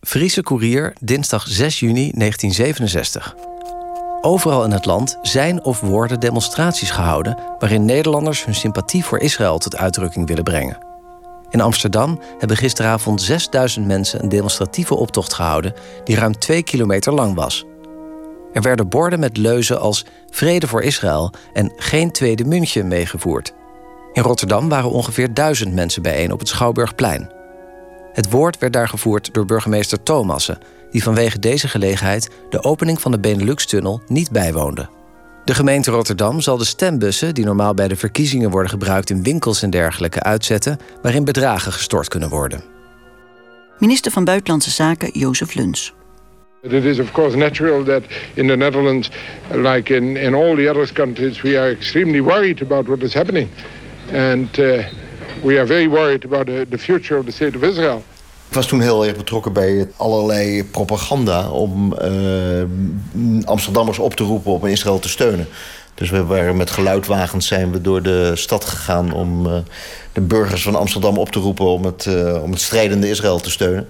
Friese 0.00 0.42
Courier, 0.42 0.94
dinsdag 1.00 1.46
6 1.48 1.80
juni 1.80 2.12
1967. 2.14 3.34
Overal 4.20 4.64
in 4.64 4.70
het 4.70 4.86
land 4.86 5.18
zijn 5.22 5.64
of 5.64 5.80
worden 5.80 6.20
demonstraties 6.20 6.90
gehouden 6.90 7.38
waarin 7.58 7.84
Nederlanders 7.84 8.44
hun 8.44 8.54
sympathie 8.54 9.04
voor 9.04 9.18
Israël 9.18 9.58
tot 9.58 9.76
uitdrukking 9.76 10.26
willen 10.26 10.44
brengen. 10.44 10.91
In 11.52 11.60
Amsterdam 11.60 12.20
hebben 12.38 12.56
gisteravond 12.56 13.22
6000 13.22 13.86
mensen 13.86 14.22
een 14.22 14.28
demonstratieve 14.28 14.94
optocht 14.94 15.32
gehouden 15.32 15.74
die 16.04 16.16
ruim 16.16 16.38
2 16.38 16.62
kilometer 16.62 17.12
lang 17.12 17.34
was. 17.34 17.64
Er 18.52 18.62
werden 18.62 18.88
borden 18.88 19.20
met 19.20 19.36
leuzen 19.36 19.80
als 19.80 20.04
Vrede 20.30 20.66
voor 20.66 20.82
Israël 20.82 21.32
en 21.52 21.72
Geen 21.76 22.10
Tweede 22.10 22.44
München 22.44 22.88
meegevoerd. 22.88 23.52
In 24.12 24.22
Rotterdam 24.22 24.68
waren 24.68 24.90
ongeveer 24.90 25.34
duizend 25.34 25.74
mensen 25.74 26.02
bijeen 26.02 26.32
op 26.32 26.38
het 26.38 26.48
Schouwburgplein. 26.48 27.30
Het 28.12 28.30
woord 28.30 28.58
werd 28.58 28.72
daar 28.72 28.88
gevoerd 28.88 29.34
door 29.34 29.44
burgemeester 29.44 30.02
Thomassen, 30.02 30.58
die 30.90 31.02
vanwege 31.02 31.38
deze 31.38 31.68
gelegenheid 31.68 32.30
de 32.50 32.64
opening 32.64 33.00
van 33.00 33.10
de 33.10 33.20
Benelux-tunnel 33.20 34.02
niet 34.06 34.30
bijwoonde. 34.30 34.88
De 35.44 35.54
gemeente 35.54 35.90
Rotterdam 35.90 36.40
zal 36.40 36.56
de 36.56 36.64
stembussen, 36.64 37.34
die 37.34 37.44
normaal 37.44 37.74
bij 37.74 37.88
de 37.88 37.96
verkiezingen 37.96 38.50
worden 38.50 38.70
gebruikt 38.70 39.10
in 39.10 39.22
winkels 39.22 39.62
en 39.62 39.70
dergelijke, 39.70 40.22
uitzetten, 40.22 40.78
waarin 41.02 41.24
bedragen 41.24 41.72
gestort 41.72 42.08
kunnen 42.08 42.28
worden. 42.28 42.62
Minister 43.78 44.12
van 44.12 44.24
Buitenlandse 44.24 44.70
Zaken 44.70 45.10
Jozef 45.12 45.54
Luns. 45.54 45.94
It 46.60 46.84
is 46.84 46.98
of 46.98 47.12
course 47.12 47.36
natural 47.36 47.84
that 47.84 48.02
in 48.34 48.46
the 48.46 48.56
Netherlands, 48.56 49.10
like 49.50 49.96
in, 49.96 50.16
in 50.16 50.34
all 50.34 50.56
the 50.56 50.70
other 50.70 50.92
countries, 50.92 51.40
we 51.40 51.58
are 51.58 51.70
extremely 51.70 52.22
worried 52.22 52.62
about 52.62 52.86
what 52.86 53.02
is 53.02 53.14
happening. 53.14 53.48
And 54.12 54.58
uh, 54.58 54.84
we 55.42 55.58
are 55.58 55.66
very 55.66 55.88
worried 55.88 56.24
about 56.24 56.46
the, 56.46 56.66
the 56.70 56.78
future 56.78 57.18
of 57.18 57.24
the 57.24 57.32
state 57.32 57.56
of 57.56 57.64
Israel. 57.64 58.02
Ik 58.52 58.58
was 58.58 58.66
toen 58.66 58.80
heel 58.80 59.06
erg 59.06 59.16
betrokken 59.16 59.52
bij 59.52 59.88
allerlei 59.96 60.64
propaganda 60.64 61.50
om 61.50 61.94
uh, 62.02 63.44
Amsterdammers 63.44 63.98
op 63.98 64.14
te 64.14 64.24
roepen 64.24 64.52
om 64.52 64.66
Israël 64.66 64.98
te 64.98 65.08
steunen. 65.08 65.48
Dus 65.94 66.10
we 66.10 66.24
waren 66.24 66.56
met 66.56 66.70
geluidwagens 66.70 67.46
zijn 67.46 67.72
we 67.72 67.80
door 67.80 68.02
de 68.02 68.36
stad 68.36 68.64
gegaan 68.64 69.12
om 69.12 69.46
uh, 69.46 69.52
de 70.12 70.20
burgers 70.20 70.62
van 70.62 70.74
Amsterdam 70.74 71.18
op 71.18 71.30
te 71.30 71.38
roepen 71.38 71.64
om 71.64 71.84
het, 71.84 72.06
uh, 72.08 72.42
om 72.42 72.50
het 72.50 72.60
strijdende 72.60 73.08
Israël 73.08 73.40
te 73.40 73.50
steunen. 73.50 73.88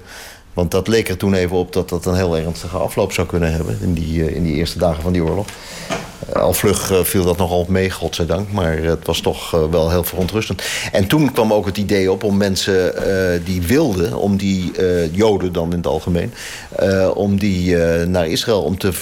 Want 0.54 0.70
dat 0.70 0.88
leek 0.88 1.08
er 1.08 1.16
toen 1.16 1.34
even 1.34 1.56
op 1.56 1.72
dat 1.72 1.88
dat 1.88 2.06
een 2.06 2.14
heel 2.14 2.36
ernstige 2.36 2.76
afloop 2.76 3.12
zou 3.12 3.26
kunnen 3.26 3.52
hebben 3.52 3.78
in 3.80 3.94
die, 3.94 4.34
in 4.34 4.42
die 4.42 4.54
eerste 4.54 4.78
dagen 4.78 5.02
van 5.02 5.12
die 5.12 5.24
oorlog. 5.24 5.46
Al 6.32 6.52
vlug 6.52 7.06
viel 7.08 7.24
dat 7.24 7.36
nogal 7.36 7.66
mee, 7.68 7.90
godzijdank. 7.90 8.52
Maar 8.52 8.76
het 8.78 9.06
was 9.06 9.20
toch 9.20 9.50
wel 9.50 9.90
heel 9.90 10.04
verontrustend. 10.04 10.62
En 10.92 11.06
toen 11.06 11.32
kwam 11.32 11.52
ook 11.52 11.66
het 11.66 11.76
idee 11.76 12.12
op 12.12 12.22
om 12.22 12.36
mensen 12.36 12.94
die 13.44 13.62
wilden... 13.62 14.16
om 14.16 14.36
die 14.36 14.72
Joden 15.12 15.52
dan 15.52 15.70
in 15.70 15.76
het 15.76 15.86
algemeen... 15.86 16.34
Om 17.14 17.38
die 17.38 17.76
naar 18.06 18.26
Israël 18.26 18.62
om 18.62 18.78
te, 18.78 18.92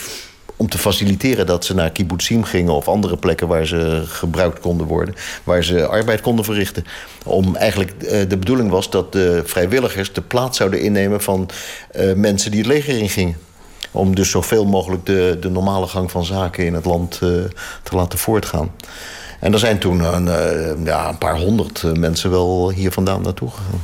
om 0.61 0.69
te 0.69 0.79
faciliteren 0.79 1.47
dat 1.47 1.65
ze 1.65 1.75
naar 1.75 1.91
kibbutzim 1.91 2.45
gingen... 2.45 2.73
of 2.73 2.89
andere 2.89 3.17
plekken 3.17 3.49
waar 3.49 3.67
ze 3.67 4.03
gebruikt 4.07 4.61
konden 4.61 4.87
worden. 4.87 5.15
Waar 5.45 5.65
ze 5.65 5.87
arbeid 5.87 6.21
konden 6.21 6.45
verrichten. 6.45 6.85
Om 7.25 7.57
eigenlijk 7.57 8.01
de 8.29 8.37
bedoeling 8.37 8.71
was 8.71 8.91
dat 8.91 9.13
de 9.13 9.43
vrijwilligers 9.45 10.13
de 10.13 10.21
plaats 10.21 10.57
zouden 10.57 10.81
innemen... 10.81 11.21
van 11.21 11.49
mensen 12.15 12.51
die 12.51 12.61
het 12.61 12.69
leger 12.69 12.99
ingingen 12.99 13.37
om 13.91 14.15
dus 14.15 14.31
zoveel 14.31 14.67
mogelijk 14.67 15.07
de, 15.07 15.37
de 15.41 15.51
normale 15.51 15.87
gang 15.87 16.11
van 16.11 16.25
zaken 16.25 16.67
in 16.67 16.75
het 16.75 16.85
land 16.85 17.21
uh, 17.23 17.29
te 17.83 17.97
laten 17.97 18.19
voortgaan. 18.19 18.71
En 19.39 19.53
er 19.53 19.59
zijn 19.59 19.79
toen 19.79 20.01
een, 20.01 20.85
ja, 20.85 21.09
een 21.09 21.19
paar 21.19 21.37
honderd 21.37 21.83
mensen 21.99 22.31
wel 22.31 22.71
hier 22.71 22.93
vandaan 22.93 23.23
naartoe 23.23 23.51
gegaan. 23.51 23.83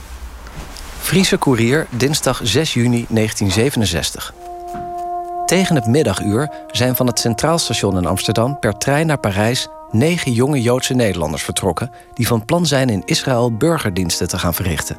Friese 1.00 1.38
Courier, 1.38 1.87
dinsdag 1.90 2.40
6 2.42 2.75
juni 2.75 3.06
1967. 3.09 4.45
Tegen 5.46 5.74
het 5.74 5.86
middaguur 5.86 6.50
zijn 6.70 6.96
van 6.96 7.06
het 7.06 7.18
Centraal 7.18 7.58
Station 7.58 7.96
in 7.96 8.06
Amsterdam 8.06 8.58
per 8.58 8.78
trein 8.78 9.06
naar 9.06 9.18
Parijs 9.18 9.68
negen 9.90 10.32
jonge 10.32 10.62
Joodse 10.62 10.94
Nederlanders 10.94 11.42
vertrokken 11.42 11.90
die 12.14 12.26
van 12.26 12.44
plan 12.44 12.66
zijn 12.66 12.88
in 12.88 13.02
Israël 13.04 13.56
burgerdiensten 13.56 14.28
te 14.28 14.38
gaan 14.38 14.54
verrichten. 14.54 14.96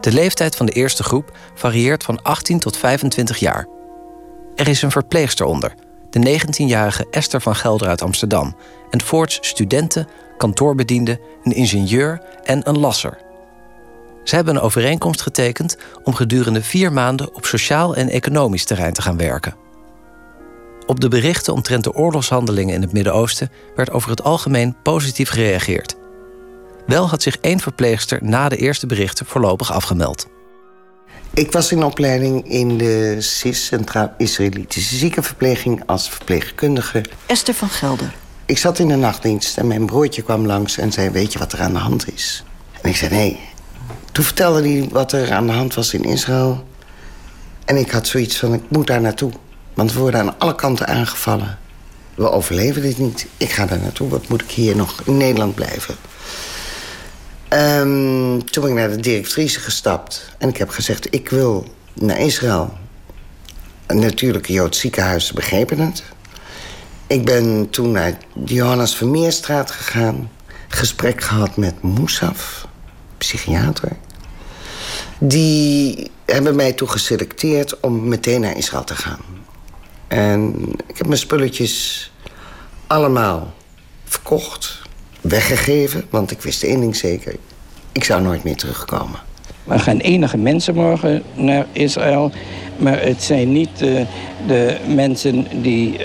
De 0.00 0.12
leeftijd 0.12 0.56
van 0.56 0.66
de 0.66 0.72
eerste 0.72 1.02
groep 1.02 1.38
varieert 1.54 2.04
van 2.04 2.22
18 2.22 2.58
tot 2.58 2.76
25 2.76 3.36
jaar. 3.38 3.66
Er 4.56 4.68
is 4.68 4.82
een 4.82 4.90
verpleegster 4.90 5.46
onder, 5.46 5.74
de 6.10 6.40
19-jarige 6.40 7.06
Esther 7.10 7.40
van 7.40 7.56
Gelder 7.56 7.88
uit 7.88 8.02
Amsterdam, 8.02 8.56
en 8.90 9.02
voorts 9.02 9.38
studenten, 9.40 10.08
kantoorbedienden, 10.36 11.20
een 11.44 11.52
ingenieur 11.52 12.22
en 12.44 12.68
een 12.68 12.78
lasser. 12.78 13.18
Ze 14.24 14.34
hebben 14.34 14.56
een 14.56 14.62
overeenkomst 14.62 15.22
getekend 15.22 15.76
om 16.02 16.14
gedurende 16.14 16.62
vier 16.62 16.92
maanden 16.92 17.34
op 17.34 17.46
sociaal 17.46 17.94
en 17.94 18.08
economisch 18.08 18.64
terrein 18.64 18.92
te 18.92 19.02
gaan 19.02 19.16
werken. 19.16 19.54
Op 20.86 21.00
de 21.00 21.08
berichten 21.08 21.52
omtrent 21.52 21.84
de 21.84 21.94
oorlogshandelingen 21.94 22.74
in 22.74 22.82
het 22.82 22.92
Midden-Oosten 22.92 23.50
werd 23.76 23.90
over 23.90 24.10
het 24.10 24.22
algemeen 24.22 24.76
positief 24.82 25.28
gereageerd. 25.28 25.96
Wel 26.86 27.08
had 27.08 27.22
zich 27.22 27.36
één 27.36 27.60
verpleegster 27.60 28.18
na 28.22 28.48
de 28.48 28.56
eerste 28.56 28.86
berichten 28.86 29.26
voorlopig 29.26 29.72
afgemeld. 29.72 30.26
Ik 31.34 31.52
was 31.52 31.72
in 31.72 31.84
opleiding 31.84 32.48
in 32.48 32.78
de 32.78 33.16
CIS, 33.18 33.66
Centraal 33.66 34.14
Israëlitische 34.18 34.96
Ziekenverpleging, 34.96 35.82
als 35.86 36.08
verpleegkundige. 36.10 37.04
Esther 37.26 37.54
van 37.54 37.68
Gelder. 37.68 38.14
Ik 38.46 38.58
zat 38.58 38.78
in 38.78 38.88
de 38.88 38.96
nachtdienst 38.96 39.58
en 39.58 39.66
mijn 39.66 39.86
broertje 39.86 40.22
kwam 40.22 40.46
langs 40.46 40.78
en 40.78 40.92
zei: 40.92 41.10
Weet 41.10 41.32
je 41.32 41.38
wat 41.38 41.52
er 41.52 41.60
aan 41.60 41.72
de 41.72 41.78
hand 41.78 42.12
is? 42.14 42.44
En 42.80 42.90
ik 42.90 42.96
zei: 42.96 43.14
Nee. 43.14 43.51
Toen 44.12 44.24
vertelde 44.24 44.68
hij 44.68 44.88
wat 44.90 45.12
er 45.12 45.32
aan 45.32 45.46
de 45.46 45.52
hand 45.52 45.74
was 45.74 45.94
in 45.94 46.04
Israël. 46.04 46.66
En 47.64 47.76
ik 47.76 47.90
had 47.90 48.06
zoiets 48.06 48.38
van: 48.38 48.54
Ik 48.54 48.62
moet 48.68 48.86
daar 48.86 49.00
naartoe. 49.00 49.32
Want 49.74 49.92
we 49.92 49.98
worden 49.98 50.20
aan 50.20 50.38
alle 50.38 50.54
kanten 50.54 50.86
aangevallen. 50.86 51.58
We 52.14 52.30
overleven 52.30 52.82
dit 52.82 52.98
niet. 52.98 53.26
Ik 53.36 53.50
ga 53.50 53.66
daar 53.66 53.80
naartoe. 53.80 54.08
Wat 54.08 54.28
moet 54.28 54.42
ik 54.42 54.50
hier 54.50 54.76
nog 54.76 55.02
in 55.04 55.16
Nederland 55.16 55.54
blijven? 55.54 55.94
Um, 57.48 58.50
toen 58.50 58.62
ben 58.62 58.72
ik 58.72 58.78
naar 58.78 58.90
de 58.90 59.00
directrice 59.00 59.60
gestapt. 59.60 60.34
En 60.38 60.48
ik 60.48 60.56
heb 60.56 60.68
gezegd, 60.68 61.14
ik 61.14 61.28
wil 61.28 61.66
naar 61.92 62.18
Israël. 62.20 62.72
Natuurlijk, 63.86 64.48
Joods 64.48 64.80
ziekenhuis 64.80 65.32
begrepen 65.32 65.78
het. 65.78 66.02
Ik 67.06 67.24
ben 67.24 67.70
toen 67.70 67.90
naar 67.90 68.16
Johannes 68.44 68.94
Vermeerstraat 68.94 69.70
gegaan. 69.70 70.30
Gesprek 70.68 71.22
gehad 71.22 71.56
met 71.56 71.82
Moussaf, 71.82 72.66
psychiater. 73.22 73.96
Die 75.18 76.10
hebben 76.24 76.56
mij 76.56 76.72
toen 76.72 76.90
geselecteerd 76.90 77.80
om 77.80 78.08
meteen 78.08 78.40
naar 78.40 78.56
Israël 78.56 78.84
te 78.84 78.94
gaan. 78.94 79.20
En 80.08 80.54
ik 80.86 80.98
heb 80.98 81.06
mijn 81.06 81.18
spulletjes 81.18 82.10
allemaal 82.86 83.54
verkocht 84.04 84.82
weggegeven. 85.20 86.06
Want 86.10 86.30
ik 86.30 86.42
wist 86.42 86.62
één 86.62 86.80
ding 86.80 86.96
zeker. 86.96 87.36
Ik 87.92 88.04
zou 88.04 88.22
nooit 88.22 88.44
meer 88.44 88.56
terugkomen. 88.56 89.20
Er 89.68 89.80
gaan 89.80 89.98
enige 89.98 90.38
mensen 90.38 90.74
morgen 90.74 91.22
naar 91.34 91.66
Israël. 91.72 92.30
Maar 92.76 93.02
het 93.02 93.22
zijn 93.22 93.52
niet 93.52 93.82
uh, 93.82 94.00
de 94.46 94.76
mensen 94.94 95.46
die 95.62 95.92
uh, 95.92 95.96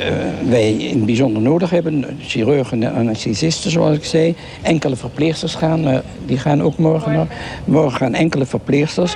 wij 0.50 0.72
in 0.72 0.98
het 0.98 1.06
bijzonder 1.06 1.42
nodig 1.42 1.70
hebben. 1.70 2.06
Chirurgen 2.22 2.84
en 2.84 2.94
anesthesisten, 2.94 3.72
zoals 3.72 3.98
ik 3.98 4.04
zei. 4.04 4.36
Enkele 4.62 4.96
verpleegsters 4.96 5.56
gaan, 5.56 5.88
uh, 5.88 5.98
die 6.26 6.38
gaan 6.38 6.64
ook 6.64 6.78
morgen. 6.78 7.28
Morgen 7.66 7.98
gaan 7.98 8.14
enkele 8.14 8.46
verpleegsters. 8.46 9.16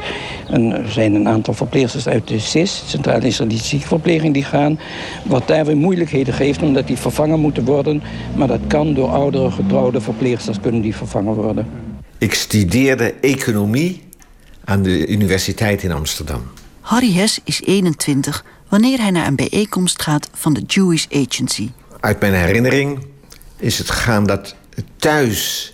En 0.50 0.72
er 0.72 0.92
zijn 0.92 1.16
een 1.16 1.28
aantal 1.28 1.54
verpleegsters 1.54 2.08
uit 2.08 2.28
de 2.28 2.40
CIS, 2.40 2.84
Centrale 2.86 3.28
Israëlische 3.28 3.68
Ziekenverpleging, 3.68 4.34
die 4.34 4.44
gaan. 4.44 4.80
Wat 5.24 5.48
daar 5.48 5.66
weer 5.66 5.78
moeilijkheden 5.78 6.34
geeft, 6.34 6.62
omdat 6.62 6.88
die 6.88 6.98
vervangen 6.98 7.40
moeten 7.40 7.66
worden. 7.66 8.04
Maar 8.36 8.48
dat 8.48 8.62
kan 8.68 8.94
door 8.94 9.10
oudere 9.10 9.52
getrouwde 9.52 10.02
verpleegsters 10.02 10.60
kunnen 10.60 10.82
die 10.82 10.96
vervangen 10.96 11.34
worden. 11.34 11.66
Ik 12.18 12.34
studeerde 12.34 13.14
economie 13.22 14.02
aan 14.72 14.84
de 14.84 15.08
Universiteit 15.08 15.84
in 15.84 15.92
Amsterdam. 15.92 16.52
Harry 16.80 17.14
Hess 17.14 17.40
is 17.44 17.62
21 17.64 18.46
wanneer 18.70 19.00
hij 19.00 19.12
naar 19.12 19.28
een 19.28 19.36
bijeenkomst 19.36 20.02
gaat 20.02 20.30
van 20.34 20.54
de 20.54 20.62
Jewish 20.62 21.06
Agency. 21.12 21.70
Uit 22.00 22.20
mijn 22.20 22.34
herinnering 22.34 23.06
is 23.58 23.78
het 23.78 23.90
gegaan 23.90 24.26
dat 24.26 24.56
het 24.76 24.86
thuis 24.96 25.74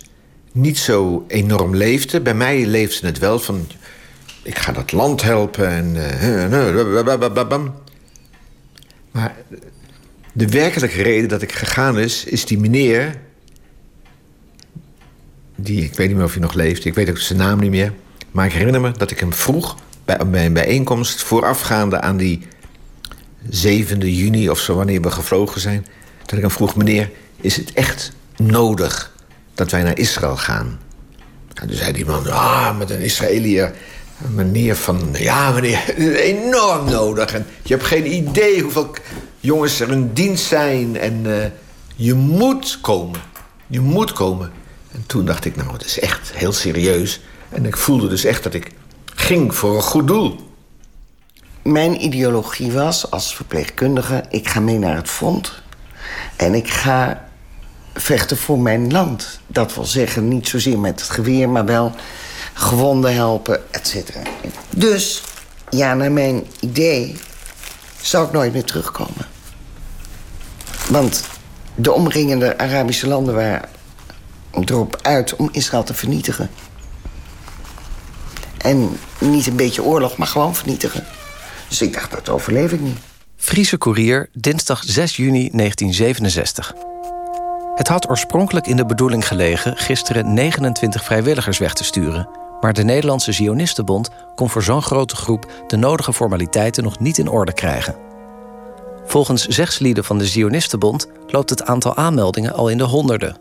niet 0.52 0.78
zo 0.78 1.24
enorm 1.28 1.76
leefde. 1.76 2.20
Bij 2.20 2.34
mij 2.34 2.66
leefde 2.66 3.06
het 3.06 3.18
wel 3.18 3.38
van... 3.38 3.66
ik 4.42 4.58
ga 4.58 4.72
dat 4.72 4.92
land 4.92 5.22
helpen 5.22 5.68
en... 5.68 5.94
Uh, 6.50 7.58
maar 9.10 9.36
de 10.32 10.48
werkelijke 10.48 11.02
reden 11.02 11.28
dat 11.28 11.42
ik 11.42 11.52
gegaan 11.52 11.98
is... 11.98 12.24
is 12.24 12.44
die 12.44 12.58
meneer... 12.58 13.20
die, 15.56 15.84
ik 15.84 15.94
weet 15.94 16.06
niet 16.06 16.16
meer 16.16 16.26
of 16.26 16.32
hij 16.32 16.42
nog 16.42 16.54
leeft... 16.54 16.84
ik 16.84 16.94
weet 16.94 17.10
ook 17.10 17.18
zijn 17.18 17.38
naam 17.38 17.60
niet 17.60 17.70
meer... 17.70 17.92
maar 18.30 18.46
ik 18.46 18.52
herinner 18.52 18.80
me 18.80 18.90
dat 18.90 19.10
ik 19.10 19.20
hem 19.20 19.32
vroeg 19.32 19.76
bij 20.04 20.20
een 20.20 20.52
bijeenkomst 20.52 21.22
voorafgaande 21.22 22.00
aan 22.00 22.16
die 22.16 22.46
7e 23.50 23.98
juni 23.98 24.50
of 24.50 24.58
zo, 24.58 24.74
wanneer 24.74 25.00
we 25.00 25.10
gevlogen 25.10 25.60
zijn. 25.60 25.86
Dat 26.24 26.36
ik 26.36 26.40
hem 26.40 26.50
vroeg, 26.50 26.76
meneer, 26.76 27.10
is 27.40 27.56
het 27.56 27.72
echt 27.72 28.12
nodig 28.36 29.14
dat 29.54 29.70
wij 29.70 29.82
naar 29.82 29.98
Israël 29.98 30.36
gaan? 30.36 30.78
En 31.54 31.66
toen 31.68 31.76
zei 31.76 31.92
die 31.92 32.06
man, 32.06 32.30
ah, 32.30 32.78
met 32.78 32.90
een 32.90 33.00
Israëliër. 33.00 33.72
Meneer 34.34 34.76
van, 34.76 35.08
ja 35.12 35.50
meneer, 35.50 35.78
het 35.86 35.98
is 35.98 36.18
enorm 36.18 36.90
nodig. 36.90 37.34
En 37.34 37.46
je 37.62 37.74
hebt 37.74 37.86
geen 37.86 38.12
idee 38.12 38.62
hoeveel 38.62 38.94
jongens 39.40 39.80
er 39.80 39.90
in 39.90 40.12
dienst 40.12 40.44
zijn. 40.44 40.96
En 40.96 41.24
uh, 41.26 41.44
je 41.96 42.14
moet 42.14 42.78
komen. 42.80 43.20
Je 43.66 43.80
moet 43.80 44.12
komen. 44.12 44.50
En 44.92 45.04
toen 45.06 45.24
dacht 45.24 45.44
ik, 45.44 45.56
nou, 45.56 45.72
het 45.72 45.84
is 45.84 45.98
echt 45.98 46.32
heel 46.32 46.52
serieus. 46.52 47.20
En 47.48 47.66
ik 47.66 47.76
voelde 47.76 48.08
dus 48.08 48.24
echt 48.24 48.42
dat 48.42 48.54
ik 48.54 48.70
ging 49.14 49.54
voor 49.54 49.76
een 49.76 49.82
goed 49.82 50.06
doel. 50.06 50.36
Mijn 51.62 52.04
ideologie 52.04 52.72
was 52.72 53.10
als 53.10 53.36
verpleegkundige: 53.36 54.24
ik 54.30 54.48
ga 54.48 54.60
mee 54.60 54.78
naar 54.78 54.96
het 54.96 55.10
front. 55.10 55.62
En 56.36 56.54
ik 56.54 56.70
ga 56.70 57.28
vechten 57.94 58.36
voor 58.36 58.58
mijn 58.58 58.90
land. 58.90 59.40
Dat 59.46 59.74
wil 59.74 59.84
zeggen, 59.84 60.28
niet 60.28 60.48
zozeer 60.48 60.78
met 60.78 61.00
het 61.00 61.10
geweer, 61.10 61.48
maar 61.48 61.64
wel 61.64 61.92
gewonden 62.54 63.14
helpen, 63.14 63.72
et 63.72 63.86
cetera. 63.86 64.20
Dus, 64.70 65.22
ja, 65.70 65.94
naar 65.94 66.12
mijn 66.12 66.46
idee 66.60 67.16
zou 68.00 68.26
ik 68.26 68.32
nooit 68.32 68.52
meer 68.52 68.64
terugkomen. 68.64 69.26
Want 70.88 71.24
de 71.74 71.92
omringende 71.92 72.58
Arabische 72.58 73.08
landen 73.08 73.34
waren 73.34 73.68
erop 74.64 74.98
uit 75.02 75.36
om 75.36 75.48
Israël 75.52 75.84
te 75.84 75.94
vernietigen. 75.94 76.50
En 78.68 78.98
niet 79.20 79.46
een 79.46 79.56
beetje 79.56 79.82
oorlog, 79.82 80.16
maar 80.16 80.26
gewoon 80.26 80.54
vernietigen. 80.54 81.04
Dus 81.68 81.82
ik 81.82 81.92
dacht, 81.92 82.10
dat 82.10 82.28
overleef 82.28 82.72
ik 82.72 82.80
niet. 82.80 82.98
Friese 83.36 83.78
Courier, 83.78 84.28
dinsdag 84.32 84.82
6 84.86 85.16
juni 85.16 85.50
1967. 85.52 86.74
Het 87.74 87.88
had 87.88 88.08
oorspronkelijk 88.08 88.66
in 88.66 88.76
de 88.76 88.86
bedoeling 88.86 89.26
gelegen 89.26 89.76
gisteren 89.76 90.34
29 90.34 91.04
vrijwilligers 91.04 91.58
weg 91.58 91.74
te 91.74 91.84
sturen. 91.84 92.28
Maar 92.60 92.72
de 92.72 92.84
Nederlandse 92.84 93.32
Zionistenbond 93.32 94.10
kon 94.34 94.50
voor 94.50 94.62
zo'n 94.62 94.82
grote 94.82 95.16
groep 95.16 95.52
de 95.66 95.76
nodige 95.76 96.12
formaliteiten 96.12 96.82
nog 96.82 96.98
niet 96.98 97.18
in 97.18 97.28
orde 97.28 97.52
krijgen. 97.52 97.96
Volgens 99.04 99.46
zegslieden 99.46 100.04
van 100.04 100.18
de 100.18 100.26
Zionistenbond 100.26 101.06
loopt 101.26 101.50
het 101.50 101.64
aantal 101.64 101.96
aanmeldingen 101.96 102.52
al 102.52 102.68
in 102.68 102.78
de 102.78 102.84
honderden. 102.84 103.36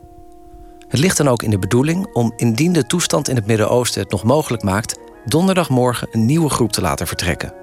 Het 0.87 0.99
ligt 0.99 1.17
dan 1.17 1.27
ook 1.27 1.43
in 1.43 1.49
de 1.49 1.59
bedoeling 1.59 2.13
om, 2.13 2.33
indien 2.35 2.73
de 2.73 2.85
toestand 2.85 3.29
in 3.29 3.35
het 3.35 3.45
Midden-Oosten 3.45 4.01
het 4.01 4.11
nog 4.11 4.23
mogelijk 4.23 4.63
maakt, 4.63 5.05
donderdagmorgen 5.27 6.07
een 6.11 6.25
nieuwe 6.25 6.49
groep 6.49 6.71
te 6.71 6.81
laten 6.81 7.07
vertrekken. 7.07 7.53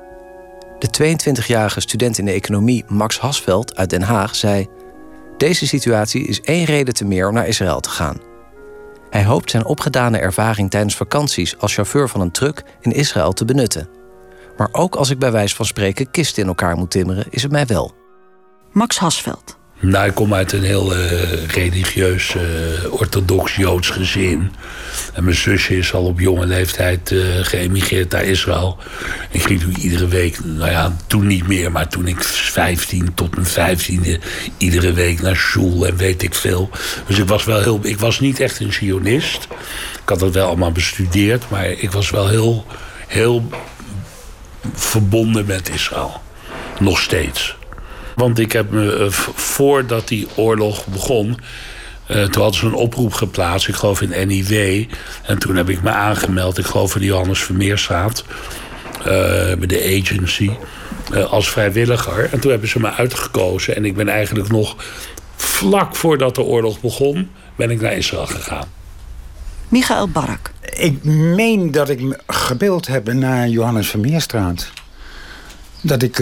De 0.78 1.16
22-jarige 1.16 1.80
student 1.80 2.18
in 2.18 2.24
de 2.24 2.30
economie 2.30 2.84
Max 2.88 3.18
Hasveld 3.18 3.76
uit 3.76 3.90
Den 3.90 4.02
Haag 4.02 4.36
zei: 4.36 4.68
Deze 5.36 5.66
situatie 5.66 6.26
is 6.26 6.40
één 6.40 6.64
reden 6.64 6.94
te 6.94 7.04
meer 7.04 7.28
om 7.28 7.34
naar 7.34 7.48
Israël 7.48 7.80
te 7.80 7.88
gaan. 7.88 8.16
Hij 9.10 9.24
hoopt 9.24 9.50
zijn 9.50 9.64
opgedane 9.64 10.18
ervaring 10.18 10.70
tijdens 10.70 10.96
vakanties 10.96 11.58
als 11.58 11.74
chauffeur 11.74 12.08
van 12.08 12.20
een 12.20 12.30
truck 12.30 12.62
in 12.80 12.92
Israël 12.92 13.32
te 13.32 13.44
benutten. 13.44 13.88
Maar 14.56 14.68
ook 14.72 14.94
als 14.94 15.10
ik 15.10 15.18
bij 15.18 15.32
wijze 15.32 15.54
van 15.54 15.66
spreken 15.66 16.10
kisten 16.10 16.42
in 16.42 16.48
elkaar 16.48 16.76
moet 16.76 16.90
timmeren, 16.90 17.26
is 17.30 17.42
het 17.42 17.52
mij 17.52 17.66
wel. 17.66 17.94
Max 18.72 18.98
Hasveld. 18.98 19.53
Nou, 19.80 20.08
ik 20.08 20.14
kom 20.14 20.34
uit 20.34 20.52
een 20.52 20.62
heel 20.62 20.96
uh, 20.96 21.46
religieus, 21.46 22.34
uh, 22.34 22.92
orthodox 22.92 23.56
Joods 23.56 23.90
gezin. 23.90 24.52
En 25.12 25.24
mijn 25.24 25.36
zusje 25.36 25.76
is 25.76 25.92
al 25.92 26.04
op 26.04 26.20
jonge 26.20 26.46
leeftijd 26.46 27.10
uh, 27.10 27.24
geëmigreerd 27.42 28.10
naar 28.10 28.24
Israël. 28.24 28.78
Ik 29.30 29.42
ging 29.42 29.60
toen 29.60 29.76
iedere 29.78 30.08
week, 30.08 30.44
nou 30.44 30.70
ja, 30.70 30.96
toen 31.06 31.26
niet 31.26 31.46
meer, 31.46 31.72
maar 31.72 31.88
toen 31.88 32.06
ik 32.06 32.22
15 32.22 33.14
tot 33.14 33.34
mijn 33.34 33.46
vijftiende, 33.46 34.20
iedere 34.58 34.92
week 34.92 35.20
naar 35.20 35.36
school 35.36 35.86
en 35.86 35.96
weet 35.96 36.22
ik 36.22 36.34
veel. 36.34 36.70
Dus 37.06 37.18
ik 37.18 37.28
was 37.28 37.44
wel 37.44 37.62
heel, 37.62 37.80
ik 37.82 37.98
was 37.98 38.20
niet 38.20 38.40
echt 38.40 38.60
een 38.60 38.72
Zionist. 38.72 39.44
Ik 40.02 40.08
had 40.08 40.18
dat 40.18 40.34
wel 40.34 40.46
allemaal 40.46 40.72
bestudeerd, 40.72 41.50
maar 41.50 41.66
ik 41.66 41.90
was 41.90 42.10
wel 42.10 42.28
heel, 42.28 42.66
heel 43.06 43.48
verbonden 44.74 45.46
met 45.46 45.68
Israël. 45.68 46.22
Nog 46.78 47.00
steeds. 47.00 47.56
Want 48.14 48.38
ik 48.38 48.52
heb 48.52 48.70
me, 48.70 48.98
uh, 48.98 49.10
voordat 49.34 50.08
die 50.08 50.28
oorlog 50.34 50.86
begon... 50.86 51.38
Uh, 52.10 52.24
toen 52.24 52.42
hadden 52.42 52.60
ze 52.60 52.66
een 52.66 52.74
oproep 52.74 53.12
geplaatst, 53.12 53.68
ik 53.68 53.74
geloof 53.74 54.00
in 54.00 54.28
NIW. 54.28 54.84
En 55.22 55.38
toen 55.38 55.56
heb 55.56 55.68
ik 55.68 55.82
me 55.82 55.90
aangemeld, 55.90 56.58
ik 56.58 56.64
geloof 56.64 56.94
in 56.94 57.00
de 57.00 57.06
Johannes 57.06 57.42
Vermeerstraat... 57.42 58.24
Uh, 58.98 59.04
bij 59.04 59.66
de 59.66 60.00
agency, 60.02 60.50
als 61.28 61.50
vrijwilliger. 61.50 62.28
En 62.32 62.40
toen 62.40 62.50
hebben 62.50 62.68
ze 62.68 62.80
me 62.80 62.90
uitgekozen. 62.90 63.76
En 63.76 63.84
ik 63.84 63.96
ben 63.96 64.08
eigenlijk 64.08 64.48
nog 64.48 64.76
vlak 65.36 65.96
voordat 65.96 66.34
de 66.34 66.42
oorlog 66.42 66.80
begon... 66.80 67.30
ben 67.56 67.70
ik 67.70 67.80
naar 67.80 67.92
Israël 67.92 68.26
gegaan. 68.26 68.66
Michael 69.68 70.08
Barak. 70.08 70.50
Ik 70.76 71.04
meen 71.04 71.70
dat 71.70 71.88
ik 71.88 72.00
me 72.00 72.18
gebeeld 72.26 72.86
heb 72.86 73.12
naar 73.12 73.48
Johannes 73.48 73.88
Vermeerstraat. 73.88 74.70
Dat 75.80 76.02
ik 76.02 76.16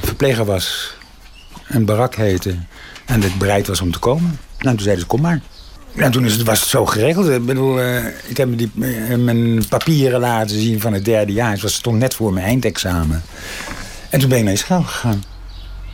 verpleger 0.00 0.44
was 0.44 0.96
en 1.72 1.84
Barak 1.84 2.14
heette. 2.14 2.56
En 3.04 3.22
ik 3.22 3.38
bereid 3.38 3.66
was 3.66 3.80
om 3.80 3.92
te 3.92 3.98
komen. 3.98 4.38
Nou, 4.58 4.74
toen 4.76 4.84
zeiden 4.84 5.04
ze, 5.04 5.08
kom 5.08 5.20
maar. 5.20 5.40
En 5.96 6.10
toen 6.10 6.24
is 6.24 6.32
het, 6.32 6.42
was 6.42 6.60
het 6.60 6.68
zo 6.68 6.86
geregeld. 6.86 7.28
Ik 7.28 7.46
bedoel, 7.46 7.80
uh, 7.80 8.06
ik 8.06 8.36
heb 8.36 8.58
die, 8.58 8.70
uh, 8.74 9.16
mijn 9.16 9.68
papieren 9.68 10.20
laten 10.20 10.60
zien 10.60 10.80
van 10.80 10.92
het 10.92 11.04
derde 11.04 11.32
jaar. 11.32 11.50
Het 11.50 11.62
was 11.62 11.74
stond 11.74 11.98
net 11.98 12.14
voor 12.14 12.32
mijn 12.32 12.46
eindexamen. 12.46 13.22
En 14.10 14.20
toen 14.20 14.28
ben 14.28 14.38
ik 14.38 14.44
naar 14.44 14.52
Israël 14.52 14.82
gegaan. 14.82 15.24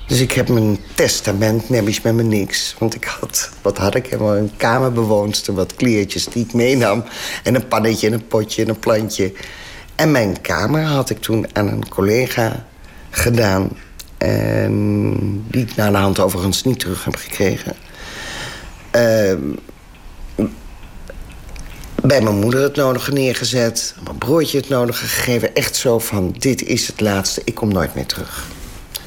Dus 0.07 0.21
ik 0.21 0.33
heb 0.33 0.49
mijn 0.49 0.79
testament, 0.95 1.69
nebbies 1.69 2.01
met 2.01 2.15
me 2.15 2.23
niks. 2.23 2.75
Want 2.79 2.95
ik 2.95 3.05
had, 3.05 3.51
wat 3.63 3.79
had 3.79 3.95
ik? 3.95 4.07
Helemaal 4.07 4.37
een 4.37 4.53
kamerbewoonster, 4.57 5.55
wat 5.55 5.75
kleertjes 5.75 6.25
die 6.25 6.45
ik 6.45 6.53
meenam. 6.53 7.05
En 7.43 7.55
een 7.55 7.69
pannetje 7.69 8.07
en 8.07 8.13
een 8.13 8.27
potje 8.27 8.63
en 8.63 8.69
een 8.69 8.79
plantje. 8.79 9.33
En 9.95 10.11
mijn 10.11 10.41
kamer 10.41 10.83
had 10.83 11.11
ik 11.11 11.21
toen 11.21 11.47
aan 11.53 11.69
een 11.69 11.89
collega 11.89 12.65
gedaan. 13.11 13.71
En 14.19 15.45
die 15.51 15.63
ik 15.63 15.77
na 15.77 15.91
de 15.91 15.97
hand 15.97 16.19
overigens 16.19 16.63
niet 16.63 16.81
terug 16.81 17.05
heb 17.05 17.17
gekregen. 17.17 17.77
Uh, 18.97 19.35
bij 22.03 22.21
mijn 22.21 22.39
moeder 22.39 22.63
het 22.63 22.77
nodige 22.77 23.13
neergezet. 23.13 23.95
Mijn 24.05 24.19
broertje 24.19 24.59
het 24.59 24.69
nodige 24.69 25.07
gegeven. 25.07 25.55
Echt 25.55 25.77
zo 25.77 25.99
van, 25.99 26.35
dit 26.39 26.63
is 26.63 26.87
het 26.87 27.01
laatste, 27.01 27.41
ik 27.45 27.55
kom 27.55 27.73
nooit 27.73 27.95
meer 27.95 28.07
terug. 28.07 28.47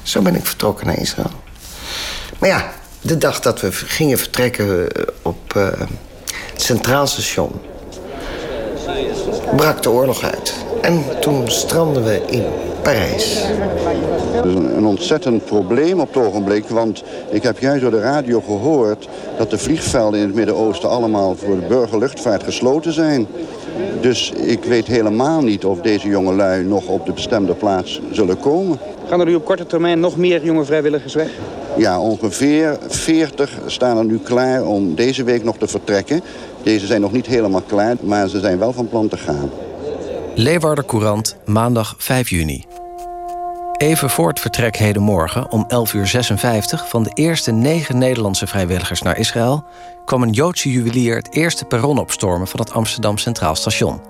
Zo 0.01 0.21
ben 0.21 0.35
ik 0.35 0.45
vertrokken 0.45 0.87
naar 0.87 0.99
Israël. 0.99 1.31
Maar 2.39 2.49
ja, 2.49 2.71
de 3.01 3.17
dag 3.17 3.39
dat 3.39 3.61
we 3.61 3.71
gingen 3.71 4.17
vertrekken 4.17 4.87
op 5.21 5.53
uh, 5.57 5.69
het 6.51 6.61
Centraal 6.61 7.07
Station... 7.07 7.61
brak 9.55 9.83
de 9.83 9.89
oorlog 9.89 10.23
uit. 10.23 10.55
En 10.81 11.03
toen 11.19 11.49
stranden 11.49 12.03
we 12.03 12.21
in 12.25 12.43
Parijs. 12.81 13.43
Het 14.31 14.45
is 14.45 14.53
een 14.53 14.85
ontzettend 14.85 15.45
probleem 15.45 15.99
op 15.99 16.13
het 16.13 16.23
ogenblik. 16.23 16.69
Want 16.69 17.03
ik 17.29 17.43
heb 17.43 17.59
juist 17.59 17.81
door 17.81 17.91
de 17.91 17.99
radio 17.99 18.41
gehoord... 18.41 19.07
dat 19.37 19.49
de 19.49 19.57
vliegvelden 19.57 20.19
in 20.19 20.25
het 20.25 20.35
Midden-Oosten 20.35 20.89
allemaal 20.89 21.35
voor 21.35 21.55
de 21.59 21.65
burgerluchtvaart 21.67 22.43
gesloten 22.43 22.93
zijn. 22.93 23.27
Dus 24.01 24.31
ik 24.31 24.63
weet 24.63 24.87
helemaal 24.87 25.41
niet 25.41 25.65
of 25.65 25.81
deze 25.81 26.07
jongelui 26.07 26.63
nog 26.63 26.87
op 26.87 27.05
de 27.05 27.11
bestemde 27.11 27.53
plaats 27.53 28.01
zullen 28.11 28.39
komen. 28.39 28.79
Gaan 29.07 29.19
er 29.19 29.25
nu 29.25 29.35
op 29.35 29.45
korte 29.45 29.65
termijn 29.65 29.99
nog 29.99 30.17
meer 30.17 30.43
jonge 30.43 30.65
vrijwilligers 30.65 31.13
weg? 31.13 31.29
Ja, 31.77 31.99
ongeveer 31.99 32.77
40 32.87 33.59
staan 33.65 33.97
er 33.97 34.05
nu 34.05 34.19
klaar 34.19 34.65
om 34.65 34.95
deze 34.95 35.23
week 35.23 35.43
nog 35.43 35.57
te 35.57 35.67
vertrekken. 35.67 36.21
Deze 36.63 36.85
zijn 36.85 37.01
nog 37.01 37.11
niet 37.11 37.25
helemaal 37.25 37.61
klaar, 37.61 37.95
maar 38.01 38.27
ze 38.27 38.39
zijn 38.39 38.59
wel 38.59 38.73
van 38.73 38.89
plan 38.89 39.07
te 39.07 39.17
gaan. 39.17 39.49
Leeuwarder 40.35 40.85
Courant, 40.85 41.35
maandag 41.45 41.95
5 41.97 42.29
juni. 42.29 42.65
Even 43.77 44.09
voor 44.09 44.27
het 44.27 44.39
vertrek 44.39 44.75
hedenmorgen 44.75 45.51
om 45.51 45.67
11.56 45.73 45.95
uur 45.95 46.83
van 46.87 47.03
de 47.03 47.11
eerste 47.13 47.51
negen 47.51 47.97
Nederlandse 47.97 48.47
vrijwilligers 48.47 49.01
naar 49.01 49.17
Israël 49.17 49.65
kwam 50.05 50.21
een 50.21 50.31
Joodse 50.31 50.71
juwelier 50.71 51.15
het 51.15 51.35
eerste 51.35 51.65
perron 51.65 51.97
opstormen 51.97 52.47
van 52.47 52.59
het 52.59 52.71
Amsterdam 52.71 53.17
Centraal 53.17 53.55
Station. 53.55 54.01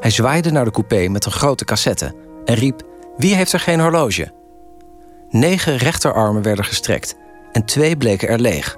Hij 0.00 0.10
zwaaide 0.10 0.50
naar 0.50 0.64
de 0.64 0.70
coupé 0.70 1.08
met 1.08 1.24
een 1.24 1.32
grote 1.32 1.64
cassette 1.64 2.14
en 2.44 2.54
riep: 2.54 2.82
Wie 3.16 3.34
heeft 3.34 3.52
er 3.52 3.60
geen 3.60 3.80
horloge? 3.80 4.32
Negen 5.30 5.76
rechterarmen 5.76 6.42
werden 6.42 6.64
gestrekt 6.64 7.16
en 7.52 7.64
twee 7.64 7.96
bleken 7.96 8.28
er 8.28 8.40
leeg. 8.40 8.76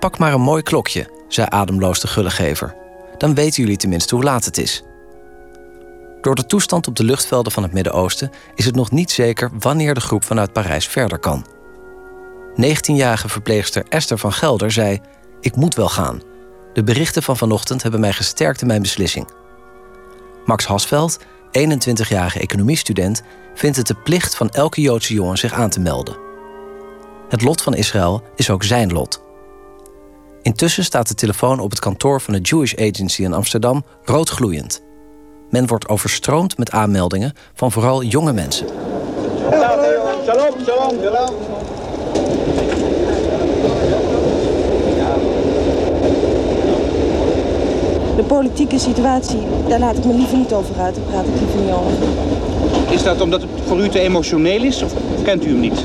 Pak 0.00 0.18
maar 0.18 0.32
een 0.32 0.40
mooi 0.40 0.62
klokje, 0.62 1.23
zei 1.34 1.46
ademloos 1.50 2.00
de 2.00 2.06
gullegever. 2.06 2.74
Dan 3.18 3.34
weten 3.34 3.62
jullie 3.62 3.76
tenminste 3.76 4.14
hoe 4.14 4.24
laat 4.24 4.44
het 4.44 4.58
is. 4.58 4.82
Door 6.20 6.34
de 6.34 6.46
toestand 6.46 6.88
op 6.88 6.96
de 6.96 7.04
luchtvelden 7.04 7.52
van 7.52 7.62
het 7.62 7.72
Midden-Oosten 7.72 8.30
is 8.54 8.64
het 8.64 8.74
nog 8.74 8.90
niet 8.90 9.10
zeker 9.10 9.50
wanneer 9.58 9.94
de 9.94 10.00
groep 10.00 10.24
vanuit 10.24 10.52
Parijs 10.52 10.86
verder 10.86 11.18
kan. 11.18 11.46
19-jarige 12.62 13.28
verpleegster 13.28 13.84
Esther 13.88 14.18
van 14.18 14.32
Gelder 14.32 14.72
zei: 14.72 15.00
Ik 15.40 15.56
moet 15.56 15.74
wel 15.74 15.88
gaan. 15.88 16.22
De 16.72 16.84
berichten 16.84 17.22
van 17.22 17.36
vanochtend 17.36 17.82
hebben 17.82 18.00
mij 18.00 18.12
gesterkt 18.12 18.60
in 18.60 18.66
mijn 18.66 18.82
beslissing. 18.82 19.28
Max 20.44 20.66
Hasveld, 20.66 21.18
21-jarige 21.58 22.40
economiestudent, 22.40 23.22
vindt 23.54 23.76
het 23.76 23.86
de 23.86 23.94
plicht 23.94 24.36
van 24.36 24.50
elke 24.50 24.80
Joodse 24.80 25.14
jongen 25.14 25.38
zich 25.38 25.52
aan 25.52 25.70
te 25.70 25.80
melden. 25.80 26.16
Het 27.28 27.42
lot 27.42 27.62
van 27.62 27.74
Israël 27.74 28.22
is 28.36 28.50
ook 28.50 28.62
zijn 28.62 28.92
lot. 28.92 29.23
Intussen 30.44 30.84
staat 30.84 31.08
de 31.08 31.14
telefoon 31.14 31.60
op 31.60 31.70
het 31.70 31.80
kantoor 31.80 32.20
van 32.20 32.34
de 32.34 32.40
Jewish 32.40 32.74
Agency 32.74 33.22
in 33.22 33.32
Amsterdam 33.32 33.84
roodgloeiend. 34.02 34.82
Men 35.50 35.66
wordt 35.66 35.88
overstroomd 35.88 36.58
met 36.58 36.70
aanmeldingen 36.70 37.32
van 37.54 37.72
vooral 37.72 38.02
jonge 38.02 38.32
mensen. 38.32 38.66
Shalom, 40.24 40.54
shalom, 40.64 40.98
shalom. 41.00 41.34
De 48.16 48.24
politieke 48.26 48.78
situatie, 48.78 49.40
daar 49.68 49.78
laat 49.78 49.98
ik 49.98 50.04
me 50.04 50.14
liever 50.14 50.36
niet 50.36 50.52
over 50.52 50.80
uit. 50.80 50.94
Daar 50.94 51.04
praat 51.04 51.26
ik 51.26 51.40
liever 51.40 51.60
niet 51.60 51.72
over. 51.72 51.92
Is 52.92 53.02
dat 53.02 53.20
omdat 53.20 53.40
het 53.40 53.50
voor 53.66 53.78
u 53.78 53.88
te 53.88 54.00
emotioneel 54.00 54.62
is 54.62 54.82
of 54.82 54.92
kent 55.22 55.44
u 55.44 55.48
hem 55.48 55.60
niet? 55.60 55.84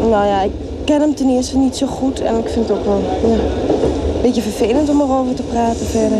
Nou 0.00 0.26
ja, 0.26 0.42
ik 0.42 0.52
ken 0.86 1.00
hem 1.00 1.14
ten 1.14 1.28
eerste 1.28 1.56
niet 1.56 1.76
zo 1.76 1.86
goed 1.86 2.20
en 2.20 2.38
ik 2.38 2.48
vind 2.48 2.68
het 2.68 2.78
ook 2.78 2.84
wel... 2.84 3.02
Ja. 3.22 3.36
beetje 4.22 4.42
vervelend 4.42 4.88
om 4.88 5.00
erover 5.00 5.34
te 5.34 5.42
praten 5.42 5.86
verder. 5.86 6.18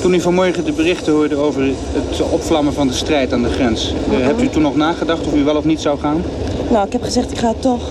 Toen 0.00 0.14
u 0.14 0.20
vanmorgen 0.20 0.64
de 0.64 0.72
berichten 0.72 1.12
hoorde 1.12 1.36
over 1.36 1.62
het 1.92 2.30
opvlammen 2.30 2.72
van 2.72 2.86
de 2.86 2.92
strijd 2.92 3.32
aan 3.32 3.42
de 3.42 3.48
grens... 3.50 3.94
eh, 4.10 4.26
hebt 4.26 4.42
u 4.42 4.48
toen 4.48 4.62
nog 4.62 4.76
nagedacht 4.76 5.26
of 5.26 5.34
u 5.34 5.44
wel 5.44 5.56
of 5.56 5.64
niet 5.64 5.80
zou 5.80 5.98
gaan? 5.98 6.22
Nou, 6.70 6.86
ik 6.86 6.92
heb 6.92 7.02
gezegd 7.02 7.30
ik 7.30 7.38
ga 7.38 7.54
toch. 7.58 7.90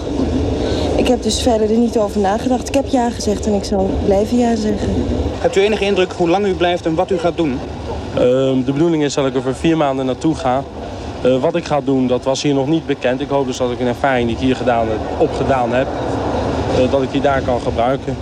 Ik 0.95 1.07
heb 1.07 1.23
dus 1.23 1.41
verder 1.41 1.71
er 1.71 1.77
niet 1.77 1.97
over 1.97 2.19
nagedacht. 2.19 2.67
Ik 2.67 2.73
heb 2.73 2.87
ja 2.87 3.09
gezegd 3.09 3.45
en 3.45 3.53
ik 3.53 3.63
zal 3.63 3.89
blijven 4.05 4.37
ja 4.37 4.55
zeggen. 4.55 4.89
Hebt 5.39 5.55
u 5.55 5.61
enige 5.61 5.85
indruk 5.85 6.11
hoe 6.11 6.29
lang 6.29 6.45
u 6.45 6.53
blijft 6.53 6.85
en 6.85 6.95
wat 6.95 7.11
u 7.11 7.17
gaat 7.17 7.37
doen? 7.37 7.59
Ehm, 8.13 8.63
de 8.63 8.71
bedoeling 8.71 9.03
is 9.03 9.13
dat 9.13 9.25
ik 9.25 9.35
er 9.35 9.41
voor 9.41 9.55
vier 9.55 9.77
maanden 9.77 10.05
naartoe 10.05 10.35
ga. 10.35 10.63
Eh, 11.27 11.39
wat 11.39 11.55
ik 11.55 11.65
ga 11.65 11.81
doen, 11.81 12.07
dat 12.07 12.23
was 12.23 12.41
hier 12.41 12.53
nog 12.53 12.67
niet 12.67 12.85
bekend. 12.85 13.21
Ik 13.21 13.29
hoop 13.29 13.45
dus 13.45 13.57
dat 13.57 13.71
ik 13.71 13.79
een 13.79 13.87
ervaring 13.87 14.27
die 14.27 14.35
ik 14.35 14.41
hier 14.41 14.55
gedaan, 14.55 14.87
opgedaan 15.17 15.73
heb, 15.73 15.87
eh, 16.75 16.91
dat 16.91 17.01
ik 17.01 17.11
die 17.11 17.21
daar 17.21 17.41
kan 17.41 17.61
gebruiken. 17.61 18.17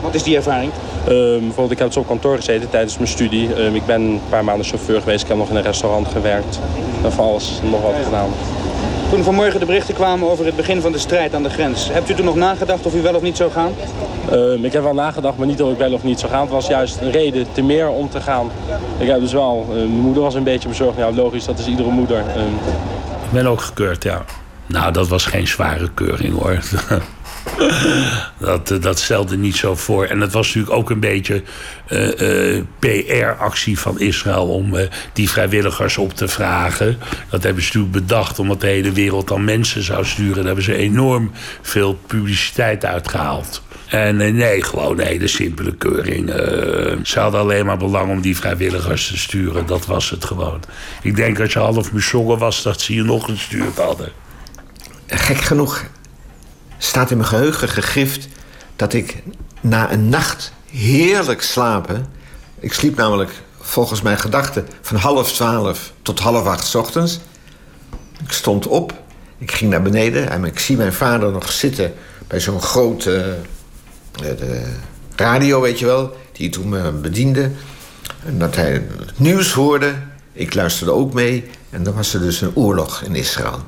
Wat 0.00 0.14
is 0.14 0.22
die 0.22 0.36
ervaring? 0.36 0.72
Ehm, 1.08 1.38
bijvoorbeeld, 1.38 1.70
ik 1.70 1.78
heb 1.78 1.86
dus 1.86 1.96
op 1.96 2.06
kantoor 2.06 2.36
gezeten 2.36 2.70
tijdens 2.70 2.96
mijn 2.96 3.08
studie. 3.08 3.48
Ik 3.72 3.86
ben 3.86 4.00
een 4.00 4.20
paar 4.28 4.44
maanden 4.44 4.66
chauffeur 4.66 5.00
geweest. 5.00 5.22
Ik 5.22 5.28
heb 5.28 5.36
nog 5.36 5.50
in 5.50 5.56
een 5.56 5.62
restaurant 5.62 6.08
gewerkt. 6.08 6.60
En 7.04 7.12
van 7.12 7.24
alles 7.24 7.60
nog 7.70 7.82
wat 7.82 7.94
gedaan. 8.04 8.28
Toen 9.12 9.24
vanmorgen 9.24 9.60
de 9.60 9.66
berichten 9.66 9.94
kwamen 9.94 10.30
over 10.30 10.44
het 10.46 10.56
begin 10.56 10.80
van 10.80 10.92
de 10.92 10.98
strijd 10.98 11.34
aan 11.34 11.42
de 11.42 11.50
grens... 11.50 11.92
hebt 11.92 12.10
u 12.10 12.14
toen 12.14 12.24
nog 12.24 12.34
nagedacht 12.34 12.86
of 12.86 12.94
u 12.94 13.02
wel 13.02 13.14
of 13.14 13.22
niet 13.22 13.36
zou 13.36 13.50
gaan? 13.50 13.72
Ehm, 14.30 14.64
ik 14.64 14.72
heb 14.72 14.82
wel 14.82 14.94
nagedacht, 14.94 15.36
maar 15.36 15.46
niet 15.46 15.62
of 15.62 15.72
ik 15.72 15.78
wel 15.78 15.92
of 15.92 16.02
niet 16.02 16.20
zou 16.20 16.32
gaan. 16.32 16.40
Het 16.40 16.50
was 16.50 16.66
juist 16.66 17.00
een 17.00 17.10
reden 17.10 17.46
te 17.52 17.62
meer 17.62 17.88
om 17.88 18.10
te 18.10 18.20
gaan. 18.20 18.50
Ik 18.98 19.06
heb 19.06 19.20
dus 19.20 19.32
wel, 19.32 19.66
uh, 19.68 19.74
mijn 19.74 19.88
moeder 19.88 20.22
was 20.22 20.34
een 20.34 20.42
beetje 20.42 20.68
bezorgd. 20.68 20.96
Ja, 20.96 21.10
logisch, 21.10 21.44
dat 21.44 21.58
is 21.58 21.66
iedere 21.66 21.90
moeder. 21.90 22.18
Ik 22.18 23.32
ben 23.32 23.46
ook 23.46 23.60
gekeurd, 23.60 24.02
ja. 24.02 24.24
Nou, 24.66 24.92
dat 24.92 25.08
was 25.08 25.24
geen 25.24 25.48
zware 25.48 25.90
keuring 25.94 26.38
hoor. 26.38 26.58
dat, 28.38 28.76
dat 28.80 28.98
stelde 28.98 29.36
niet 29.36 29.56
zo 29.56 29.74
voor. 29.74 30.04
En 30.04 30.20
het 30.20 30.32
was 30.32 30.46
natuurlijk 30.46 30.76
ook 30.76 30.90
een 30.90 31.00
beetje 31.00 31.42
uh, 31.88 32.54
uh, 32.54 32.62
PR-actie 32.78 33.78
van 33.78 34.00
Israël 34.00 34.48
om 34.48 34.76
die 35.12 35.30
vrijwilligers 35.30 35.98
op 35.98 36.14
te 36.14 36.28
vragen. 36.28 36.98
Dat 37.30 37.42
hebben 37.42 37.62
ze 37.62 37.68
natuurlijk 37.68 38.06
bedacht 38.06 38.38
omdat 38.38 38.60
de 38.60 38.66
hele 38.66 38.92
wereld 38.92 39.28
dan 39.28 39.44
mensen 39.44 39.82
zou 39.82 40.04
sturen. 40.04 40.34
Daar 40.34 40.44
hebben 40.44 40.64
ze 40.64 40.76
enorm 40.76 41.30
veel 41.62 41.98
publiciteit 42.06 42.84
uitgehaald. 42.84 43.62
En 43.86 44.16
nee, 44.16 44.62
gewoon 44.62 44.98
een 44.98 45.06
hele 45.06 45.28
simpele 45.28 45.74
keuring. 45.74 46.28
ze 47.06 47.20
hadden 47.20 47.40
alleen 47.40 47.66
maar 47.66 47.76
belang 47.76 48.10
om 48.10 48.20
die 48.20 48.36
vrijwilligers 48.36 49.06
te 49.06 49.18
sturen. 49.18 49.66
Dat 49.66 49.86
was 49.86 50.10
het 50.10 50.24
gewoon. 50.24 50.60
Ik 51.02 51.16
denk 51.16 51.40
als 51.40 51.52
je 51.52 51.58
half 51.58 51.92
bezongen 51.92 52.38
was, 52.38 52.62
dat 52.62 52.80
ze 52.80 52.94
je 52.94 53.02
nog 53.02 53.24
gestuurd 53.24 53.76
hadden. 53.76 54.08
Gek 55.06 55.40
genoeg 55.40 55.84
staat 56.84 57.10
in 57.10 57.16
mijn 57.16 57.28
geheugen 57.28 57.68
gegrift 57.68 58.28
dat 58.76 58.92
ik 58.92 59.22
na 59.60 59.92
een 59.92 60.08
nacht 60.08 60.52
heerlijk 60.70 61.42
slapen. 61.42 62.06
Ik 62.58 62.72
sliep 62.72 62.96
namelijk 62.96 63.30
volgens 63.60 64.02
mijn 64.02 64.18
gedachten 64.18 64.66
van 64.80 64.96
half 64.96 65.32
twaalf 65.32 65.92
tot 66.02 66.18
half 66.18 66.46
acht 66.46 66.74
ochtends. 66.74 67.20
Ik 68.24 68.32
stond 68.32 68.66
op, 68.66 68.92
ik 69.38 69.52
ging 69.52 69.70
naar 69.70 69.82
beneden 69.82 70.30
en 70.30 70.44
ik 70.44 70.58
zie 70.58 70.76
mijn 70.76 70.92
vader 70.92 71.32
nog 71.32 71.52
zitten 71.52 71.92
bij 72.26 72.40
zo'n 72.40 72.62
grote 72.62 73.36
uh, 74.22 74.28
radio, 75.16 75.60
weet 75.60 75.78
je 75.78 75.86
wel, 75.86 76.16
die 76.32 76.50
toen 76.50 76.68
me 76.68 76.90
bediende. 76.90 77.50
En 78.24 78.38
dat 78.38 78.56
hij 78.56 78.72
het 78.72 79.18
nieuws 79.18 79.52
hoorde. 79.52 79.94
Ik 80.32 80.54
luisterde 80.54 80.92
ook 80.92 81.12
mee. 81.12 81.50
En 81.70 81.82
dan 81.82 81.94
was 81.94 82.14
er 82.14 82.20
dus 82.20 82.40
een 82.40 82.56
oorlog 82.56 83.02
in 83.02 83.14
Israël. 83.14 83.60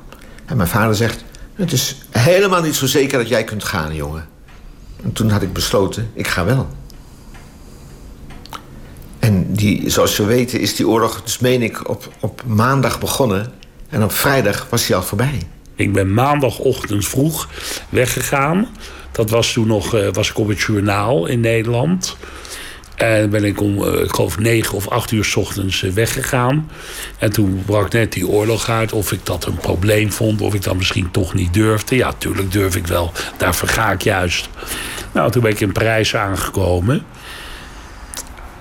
En 0.45 0.57
mijn 0.57 0.69
vader 0.69 0.95
zegt: 0.95 1.24
Het 1.55 1.71
is 1.71 1.95
helemaal 2.11 2.61
niet 2.61 2.75
zo 2.75 2.85
zeker 2.85 3.17
dat 3.17 3.27
jij 3.27 3.43
kunt 3.43 3.63
gaan, 3.63 3.95
jongen. 3.95 4.27
En 5.03 5.13
toen 5.13 5.29
had 5.29 5.41
ik 5.41 5.53
besloten: 5.53 6.11
ik 6.13 6.27
ga 6.27 6.45
wel. 6.45 6.67
En 9.19 9.53
die, 9.53 9.89
zoals 9.89 10.17
we 10.17 10.23
weten 10.23 10.59
is 10.59 10.75
die 10.75 10.87
oorlog, 10.87 11.23
dus 11.23 11.39
meen 11.39 11.61
ik, 11.61 11.89
op, 11.89 12.13
op 12.19 12.41
maandag 12.45 12.99
begonnen. 12.99 13.51
En 13.89 14.03
op 14.03 14.11
vrijdag 14.11 14.67
was 14.69 14.87
hij 14.87 14.95
al 14.95 15.03
voorbij. 15.03 15.41
Ik 15.75 15.93
ben 15.93 16.13
maandagochtend 16.13 17.07
vroeg 17.07 17.49
weggegaan. 17.89 18.67
Dat 19.11 19.29
was 19.29 19.53
toen 19.53 19.67
nog 19.67 19.95
uh, 19.95 20.07
was 20.11 20.29
ik 20.29 20.37
op 20.37 20.47
het 20.47 20.59
journaal 20.59 21.25
in 21.25 21.39
Nederland. 21.39 22.17
En 22.95 23.29
ben 23.29 23.43
ik 23.43 23.61
om, 23.61 23.83
uh, 23.83 24.01
ik 24.01 24.11
geloof, 24.11 24.39
negen 24.39 24.75
of 24.75 24.87
acht 24.87 25.11
uur 25.11 25.25
s 25.25 25.35
ochtends 25.35 25.81
uh, 25.81 25.91
weggegaan. 25.91 26.69
En 27.17 27.31
toen 27.31 27.63
brak 27.65 27.91
net 27.91 28.11
die 28.11 28.27
oorlog 28.27 28.69
uit. 28.69 28.93
Of 28.93 29.11
ik 29.11 29.25
dat 29.25 29.45
een 29.45 29.57
probleem 29.57 30.11
vond. 30.11 30.41
Of 30.41 30.53
ik 30.53 30.63
dat 30.63 30.75
misschien 30.75 31.11
toch 31.11 31.33
niet 31.33 31.53
durfde. 31.53 31.95
Ja, 31.95 32.13
tuurlijk 32.17 32.51
durf 32.51 32.75
ik 32.75 32.87
wel. 32.87 33.11
Daarvoor 33.37 33.69
ga 33.69 33.91
ik 33.91 34.01
juist. 34.01 34.49
Nou, 35.11 35.31
toen 35.31 35.41
ben 35.41 35.51
ik 35.51 35.59
in 35.59 35.71
Parijs 35.71 36.15
aangekomen. 36.15 37.05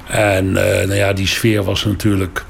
En 0.07 0.53
nou 0.53 0.95
ja, 0.95 1.13
die 1.13 1.27
sfeer 1.27 1.63
was 1.63 1.85
natuurlijk 1.85 2.45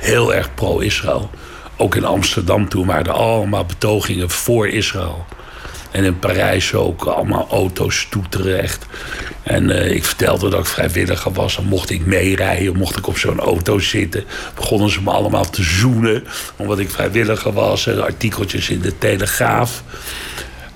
heel 0.00 0.34
erg 0.34 0.54
pro-Israël. 0.54 1.30
Ook 1.76 1.94
in 1.94 2.04
Amsterdam 2.04 2.68
toen 2.68 2.86
waren 2.86 3.04
er 3.04 3.12
allemaal 3.12 3.64
betogingen 3.64 4.30
voor 4.30 4.68
Israël. 4.68 5.26
En 5.92 6.04
in 6.04 6.18
Parijs 6.18 6.74
ook 6.74 7.04
allemaal 7.04 7.48
auto's 7.50 8.06
toeteren 8.10 8.62
echt. 8.62 8.86
En 9.42 9.68
uh, 9.68 9.90
ik 9.90 10.04
vertelde 10.04 10.50
dat 10.50 10.60
ik 10.60 10.66
vrijwilliger 10.66 11.32
was. 11.32 11.56
Dan 11.56 11.64
mocht 11.64 11.90
ik 11.90 12.06
meerijden, 12.06 12.76
mocht 12.76 12.96
ik 12.96 13.06
op 13.06 13.18
zo'n 13.18 13.40
auto 13.40 13.78
zitten. 13.78 14.24
Begonnen 14.54 14.90
ze 14.90 15.02
me 15.02 15.10
allemaal 15.10 15.50
te 15.50 15.62
zoenen. 15.62 16.24
Omdat 16.56 16.78
ik 16.78 16.90
vrijwilliger 16.90 17.52
was. 17.52 17.86
En 17.86 18.02
artikeltjes 18.02 18.70
in 18.70 18.80
de 18.80 18.98
Telegraaf. 18.98 19.82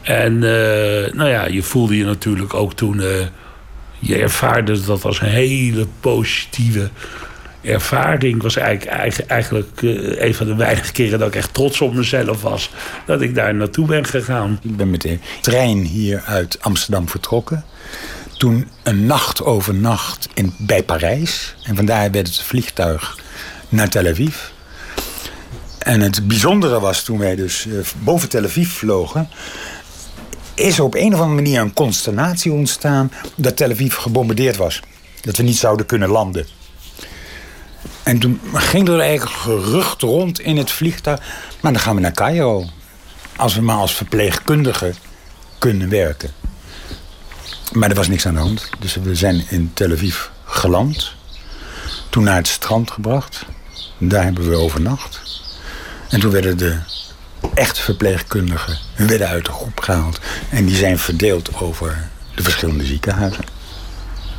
En 0.02 0.33
uh, 0.33 1.12
nou 1.12 1.29
ja, 1.29 1.46
je 1.46 1.62
voelde 1.62 1.96
je 1.96 2.05
natuurlijk 2.05 2.55
ook 2.55 2.74
toen... 2.74 3.00
Uh, 3.00 3.26
je 3.98 4.16
ervaarde 4.16 4.85
dat 4.85 5.05
als 5.05 5.20
een 5.20 5.29
hele 5.29 5.87
positieve 6.00 6.90
ervaring 7.66 8.42
was 8.42 8.57
eigenlijk, 8.57 9.18
eigenlijk 9.29 9.81
uh, 9.81 10.22
een 10.22 10.35
van 10.35 10.46
de 10.46 10.55
weinige 10.55 10.92
keren 10.92 11.18
dat 11.18 11.29
ik 11.29 11.35
echt 11.35 11.55
trots 11.55 11.81
op 11.81 11.94
mezelf 11.94 12.42
was. 12.42 12.70
Dat 13.07 13.20
ik 13.20 13.35
daar 13.35 13.55
naartoe 13.55 13.87
ben 13.87 14.07
gegaan. 14.07 14.59
Ik 14.62 14.76
ben 14.76 14.90
met 14.90 15.00
de 15.00 15.18
trein 15.40 15.79
hier 15.79 16.22
uit 16.26 16.59
Amsterdam 16.61 17.09
vertrokken. 17.09 17.64
Toen 18.37 18.68
een 18.83 19.07
nacht 19.07 19.44
over 19.44 19.74
nacht 19.74 20.29
in, 20.35 20.55
bij 20.59 20.83
Parijs. 20.83 21.55
En 21.62 21.76
vandaar 21.76 22.11
werd 22.11 22.26
het 22.26 22.40
vliegtuig 22.40 23.18
naar 23.68 23.88
Tel 23.88 24.07
Aviv. 24.07 24.37
En 25.79 26.00
het 26.00 26.29
bijzondere 26.29 26.81
was 26.81 27.02
toen 27.02 27.18
wij 27.18 27.37
dus 27.37 27.66
uh, 27.66 27.85
boven 27.98 28.29
Tel 28.29 28.44
Aviv 28.44 28.68
vlogen 28.68 29.29
is 30.57 30.79
er 30.79 30.85
op 30.85 30.94
een 30.94 31.14
of 31.14 31.20
andere 31.20 31.42
manier 31.42 31.61
een 31.61 31.72
consternatie 31.72 32.52
ontstaan 32.52 33.12
dat 33.35 33.57
Tel 33.57 33.70
Aviv 33.70 33.94
gebombardeerd 33.94 34.57
was. 34.57 34.81
Dat 35.20 35.37
we 35.37 35.42
niet 35.42 35.57
zouden 35.57 35.87
kunnen 35.87 36.09
landen. 36.09 36.46
En 38.06 38.18
toen 38.18 38.40
ging 38.54 38.88
er 38.88 39.00
eigenlijk 39.00 39.36
gerucht 39.36 40.02
rond 40.02 40.40
in 40.40 40.56
het 40.56 40.70
vliegtuig. 40.70 41.20
Maar 41.60 41.72
dan 41.72 41.80
gaan 41.80 41.94
we 41.94 42.00
naar 42.00 42.12
Cairo. 42.12 42.64
Als 43.36 43.54
we 43.54 43.60
maar 43.60 43.76
als 43.76 43.94
verpleegkundige 43.94 44.94
kunnen 45.58 45.88
werken. 45.88 46.30
Maar 47.72 47.88
er 47.88 47.94
was 47.94 48.08
niks 48.08 48.26
aan 48.26 48.34
de 48.34 48.40
hand. 48.40 48.70
Dus 48.78 48.94
we 48.94 49.14
zijn 49.14 49.44
in 49.48 49.70
Tel 49.74 49.92
Aviv 49.92 50.16
geland. 50.44 51.14
Toen 52.10 52.24
naar 52.24 52.36
het 52.36 52.48
strand 52.48 52.90
gebracht. 52.90 53.44
Daar 53.98 54.24
hebben 54.24 54.48
we 54.48 54.56
overnacht. 54.56 55.20
En 56.08 56.20
toen 56.20 56.30
werden 56.30 56.58
de 56.58 56.78
echte 57.54 57.82
verpleegkundigen 57.82 58.78
werden 58.96 59.28
uit 59.28 59.44
de 59.44 59.52
groep 59.52 59.80
gehaald. 59.80 60.20
En 60.50 60.66
die 60.66 60.76
zijn 60.76 60.98
verdeeld 60.98 61.60
over 61.60 62.08
de 62.34 62.42
verschillende 62.42 62.84
ziekenhuizen. 62.84 63.55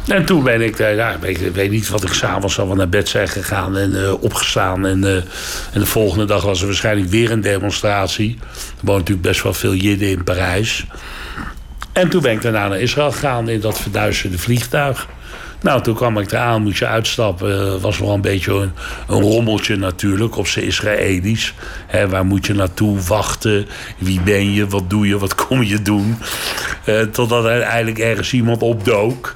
En 0.07 0.25
toen 0.25 0.43
ben 0.43 0.61
ik, 0.61 0.79
uh, 0.79 0.95
ja, 0.95 1.17
ik 1.21 1.37
weet 1.37 1.71
niet 1.71 1.89
wat 1.89 2.03
ik 2.03 2.13
s'avonds 2.13 2.59
al 2.59 2.75
naar 2.75 2.89
bed 2.89 3.09
zijn 3.09 3.27
gegaan 3.27 3.77
en 3.77 3.91
uh, 3.91 4.23
opgestaan. 4.23 4.85
En, 4.85 5.03
uh, 5.03 5.15
en 5.73 5.79
de 5.79 5.85
volgende 5.85 6.25
dag 6.25 6.43
was 6.43 6.59
er 6.59 6.65
waarschijnlijk 6.65 7.09
weer 7.09 7.31
een 7.31 7.41
demonstratie. 7.41 8.37
Er 8.41 8.85
woont 8.85 8.99
natuurlijk 8.99 9.27
best 9.27 9.43
wel 9.43 9.53
veel 9.53 9.73
Jidden 9.73 10.09
in 10.09 10.23
Parijs. 10.23 10.85
En 11.91 12.09
toen 12.09 12.21
ben 12.21 12.31
ik 12.31 12.41
daarna 12.41 12.67
naar 12.67 12.79
Israël 12.79 13.11
gegaan 13.11 13.49
in 13.49 13.59
dat 13.59 13.79
verduisterde 13.79 14.37
vliegtuig. 14.37 15.07
Nou, 15.61 15.81
toen 15.81 15.95
kwam 15.95 16.17
ik 16.17 16.31
eraan, 16.31 16.61
moest 16.61 16.79
je 16.79 16.87
uitstappen. 16.87 17.81
was 17.81 17.99
wel 17.99 18.13
een 18.13 18.21
beetje 18.21 18.53
een, 18.53 18.71
een 19.07 19.21
rommeltje 19.21 19.75
natuurlijk 19.75 20.37
op 20.37 20.47
zijn 20.47 20.65
Israëli's. 20.65 21.53
Waar 22.09 22.25
moet 22.25 22.45
je 22.45 22.53
naartoe 22.53 22.99
wachten? 23.01 23.67
Wie 23.97 24.21
ben 24.21 24.53
je? 24.53 24.67
Wat 24.67 24.89
doe 24.89 25.07
je? 25.07 25.17
Wat 25.17 25.35
kom 25.35 25.63
je 25.63 25.81
doen? 25.81 26.17
totdat 27.11 27.45
er 27.45 27.61
eigenlijk 27.61 27.99
ergens 27.99 28.33
iemand 28.33 28.61
opdook 28.61 29.35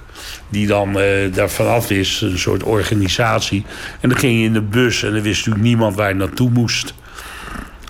die 0.49 0.67
dan 0.67 0.99
uh, 0.99 1.33
daar 1.33 1.49
vanaf 1.49 1.89
is, 1.89 2.21
een 2.21 2.39
soort 2.39 2.63
organisatie. 2.63 3.65
En 3.99 4.09
dan 4.09 4.17
ging 4.17 4.39
je 4.39 4.45
in 4.45 4.53
de 4.53 4.61
bus 4.61 5.03
en 5.03 5.11
dan 5.11 5.21
wist 5.21 5.37
natuurlijk 5.37 5.65
niemand 5.65 5.95
waar 5.95 6.09
je 6.09 6.15
naartoe 6.15 6.49
moest. 6.49 6.93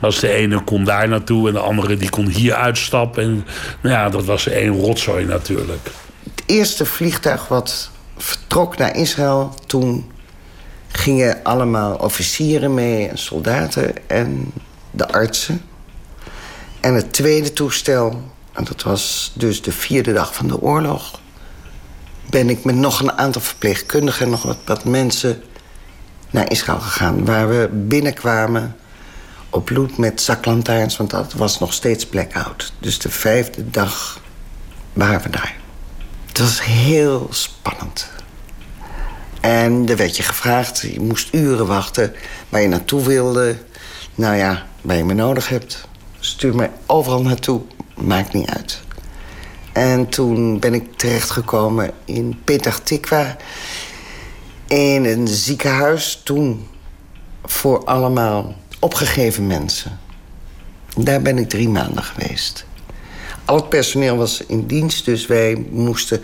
Als 0.01 0.19
de 0.19 0.31
ene 0.31 0.63
kon 0.63 0.83
daar 0.83 1.07
naartoe 1.07 1.47
en 1.47 1.53
de 1.53 1.59
andere 1.59 1.97
die 1.97 2.09
kon 2.09 2.27
hier 2.27 2.53
uitstappen. 2.53 3.23
En 3.23 3.45
nou 3.81 3.95
ja, 3.95 4.09
dat 4.09 4.25
was 4.25 4.47
één 4.47 4.71
rotzooi 4.71 5.25
natuurlijk. 5.25 5.89
Het 6.23 6.43
eerste 6.45 6.85
vliegtuig 6.85 7.47
wat 7.47 7.91
vertrok 8.17 8.77
naar 8.77 8.95
Israël, 8.95 9.55
toen 9.67 10.11
gingen 10.87 11.43
allemaal 11.43 11.95
officieren 11.95 12.73
mee 12.73 13.07
en 13.07 13.17
soldaten 13.17 14.07
en 14.07 14.51
de 14.91 15.07
artsen. 15.07 15.61
En 16.79 16.93
het 16.93 17.13
tweede 17.13 17.53
toestel, 17.53 18.21
en 18.53 18.63
dat 18.63 18.83
was 18.83 19.31
dus 19.35 19.61
de 19.61 19.71
vierde 19.71 20.13
dag 20.13 20.35
van 20.35 20.47
de 20.47 20.61
oorlog 20.61 21.19
ben 22.29 22.49
ik 22.49 22.63
met 22.63 22.75
nog 22.75 22.99
een 22.99 23.11
aantal 23.11 23.41
verpleegkundigen... 23.41 24.25
en 24.25 24.31
nog 24.31 24.55
wat, 24.65 24.85
mensen 24.85 25.43
naar 26.29 26.51
Israël 26.51 26.79
gegaan. 26.79 27.25
Waar 27.25 27.49
we 27.49 27.69
binnenkwamen 27.71 28.75
op 29.49 29.65
bloed 29.65 29.97
met 29.97 30.21
zaklantaarns... 30.21 30.97
want 30.97 31.09
dat 31.09 31.33
was 31.33 31.59
nog 31.59 31.73
steeds 31.73 32.05
blackout. 32.05 32.73
Dus 32.79 32.99
de 32.99 33.09
vijfde 33.09 33.69
dag 33.69 34.21
waren 34.93 35.21
we 35.21 35.29
daar. 35.29 35.55
Het 36.27 36.39
was 36.39 36.63
heel 36.63 37.27
spannend. 37.29 38.09
En 39.41 39.89
er 39.89 39.97
werd 39.97 40.17
je 40.17 40.23
gevraagd, 40.23 40.79
je 40.79 41.01
moest 41.01 41.33
uren 41.33 41.67
wachten... 41.67 42.13
waar 42.49 42.61
je 42.61 42.67
naartoe 42.67 43.03
wilde. 43.03 43.57
Nou 44.15 44.35
ja, 44.35 44.65
waar 44.81 44.97
je 44.97 45.03
me 45.05 45.13
nodig 45.13 45.49
hebt. 45.49 45.87
Stuur 46.19 46.55
mij 46.55 46.71
overal 46.85 47.21
naartoe, 47.21 47.61
maakt 47.95 48.33
niet 48.33 48.49
uit. 48.49 48.81
En 49.73 50.09
toen 50.09 50.59
ben 50.59 50.73
ik 50.73 50.83
terechtgekomen 50.95 51.91
in 52.05 52.39
Petah 52.43 52.73
Tikwa... 52.73 53.37
in 54.67 55.05
een 55.05 55.27
ziekenhuis, 55.27 56.21
toen 56.23 56.67
voor 57.45 57.83
allemaal 57.83 58.55
opgegeven 58.79 59.47
mensen. 59.47 59.99
Daar 60.97 61.21
ben 61.21 61.37
ik 61.37 61.49
drie 61.49 61.69
maanden 61.69 62.03
geweest. 62.03 62.65
Al 63.45 63.55
het 63.55 63.69
personeel 63.69 64.17
was 64.17 64.45
in 64.45 64.65
dienst, 64.65 65.05
dus 65.05 65.27
wij 65.27 65.65
moesten 65.69 66.21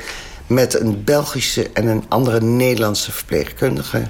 met 0.47 0.79
een 0.79 1.03
Belgische 1.03 1.69
en 1.73 1.87
een 1.87 2.03
andere 2.07 2.41
Nederlandse 2.41 3.11
verpleegkundige... 3.11 4.05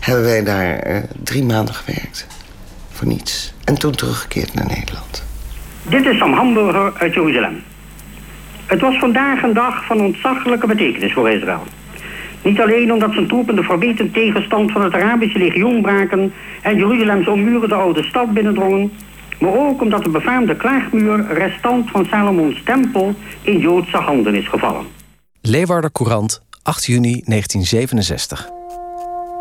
hebben 0.00 0.24
wij 0.24 0.44
daar 0.44 0.78
eh, 0.78 1.02
drie 1.22 1.44
maanden 1.44 1.74
gewerkt. 1.74 2.26
Voor 2.90 3.06
niets. 3.06 3.52
En 3.64 3.74
toen 3.74 3.92
teruggekeerd 3.92 4.54
naar 4.54 4.66
Nederland. 4.66 5.22
Dit 5.82 6.06
is 6.06 6.18
Sam 6.18 6.32
Hamburger 6.32 6.92
uit 6.98 7.14
Jeruzalem. 7.14 7.62
Het 8.70 8.80
was 8.80 8.98
vandaag 8.98 9.42
een 9.42 9.52
dag 9.52 9.84
van 9.84 10.00
ontzaglijke 10.00 10.66
betekenis 10.66 11.12
voor 11.12 11.30
Israël. 11.30 11.62
Niet 12.42 12.60
alleen 12.60 12.92
omdat 12.92 13.12
zijn 13.12 13.26
troepen 13.26 13.56
de 13.56 13.62
verbeten 13.62 14.10
tegenstand 14.10 14.72
van 14.72 14.82
het 14.82 14.94
Arabische 14.94 15.38
legioen 15.38 15.82
braken... 15.82 16.32
en 16.62 16.76
Jeruzalems 16.76 17.26
ommuurde 17.26 17.74
oude 17.74 18.02
stad 18.02 18.32
binnendrongen... 18.32 18.92
maar 19.38 19.54
ook 19.54 19.80
omdat 19.80 20.04
de 20.04 20.10
befaamde 20.10 20.56
klaagmuur, 20.56 21.26
restant 21.32 21.90
van 21.90 22.06
Salomons 22.06 22.62
tempel... 22.64 23.14
in 23.42 23.58
Joodse 23.58 23.96
handen 23.96 24.34
is 24.34 24.48
gevallen. 24.48 24.86
Leeuwarder 25.40 25.92
Courant, 25.92 26.42
8 26.62 26.84
juni 26.84 27.22
1967. 27.24 28.50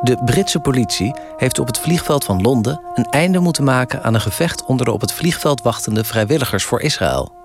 De 0.01 0.21
Britse 0.25 0.59
politie 0.59 1.15
heeft 1.37 1.59
op 1.59 1.67
het 1.67 1.79
vliegveld 1.79 2.25
van 2.25 2.41
Londen 2.41 2.81
een 2.93 3.07
einde 3.09 3.39
moeten 3.39 3.63
maken 3.63 4.03
aan 4.03 4.13
een 4.13 4.21
gevecht 4.21 4.65
onder 4.65 4.85
de 4.85 4.91
op 4.91 5.01
het 5.01 5.13
vliegveld 5.13 5.61
wachtende 5.61 6.03
vrijwilligers 6.03 6.63
voor 6.63 6.81
Israël. 6.81 7.38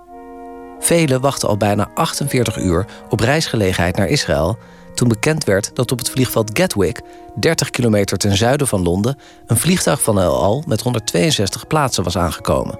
Velen 0.78 1.20
wachten 1.20 1.48
al 1.48 1.56
bijna 1.56 1.90
48 1.94 2.56
uur 2.56 2.86
op 3.08 3.20
reisgelegenheid 3.20 3.96
naar 3.96 4.08
Israël 4.08 4.58
toen 4.94 5.08
bekend 5.08 5.44
werd 5.44 5.70
dat 5.74 5.92
op 5.92 5.98
het 5.98 6.10
vliegveld 6.10 6.58
Gatwick, 6.58 7.00
30 7.40 7.70
kilometer 7.70 8.18
ten 8.18 8.36
zuiden 8.36 8.66
van 8.66 8.82
Londen, 8.82 9.18
een 9.46 9.56
vliegtuig 9.56 10.02
van 10.02 10.20
El 10.20 10.42
Al 10.42 10.64
met 10.66 10.80
162 10.80 11.66
plaatsen 11.66 12.04
was 12.04 12.16
aangekomen. 12.16 12.78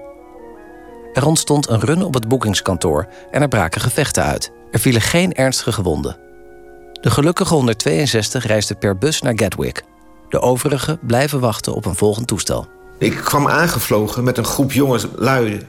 Er 1.13 1.25
ontstond 1.25 1.69
een 1.69 1.79
run 1.79 2.03
op 2.03 2.13
het 2.13 2.27
boekingskantoor 2.27 3.07
en 3.31 3.41
er 3.41 3.47
braken 3.47 3.81
gevechten 3.81 4.23
uit. 4.23 4.51
Er 4.71 4.79
vielen 4.79 5.01
geen 5.01 5.33
ernstige 5.33 5.71
gewonden. 5.71 6.17
De 7.01 7.09
gelukkige 7.11 7.53
162 7.53 8.45
reisden 8.45 8.77
per 8.77 8.97
bus 8.97 9.21
naar 9.21 9.33
Gatwick. 9.35 9.83
De 10.29 10.39
overigen 10.39 10.99
blijven 11.01 11.39
wachten 11.39 11.73
op 11.73 11.85
een 11.85 11.95
volgend 11.95 12.27
toestel. 12.27 12.67
Ik 12.97 13.15
kwam 13.15 13.47
aangevlogen 13.47 14.23
met 14.23 14.37
een 14.37 14.45
groep 14.45 14.71
jonge 14.71 14.99
lui... 15.15 15.67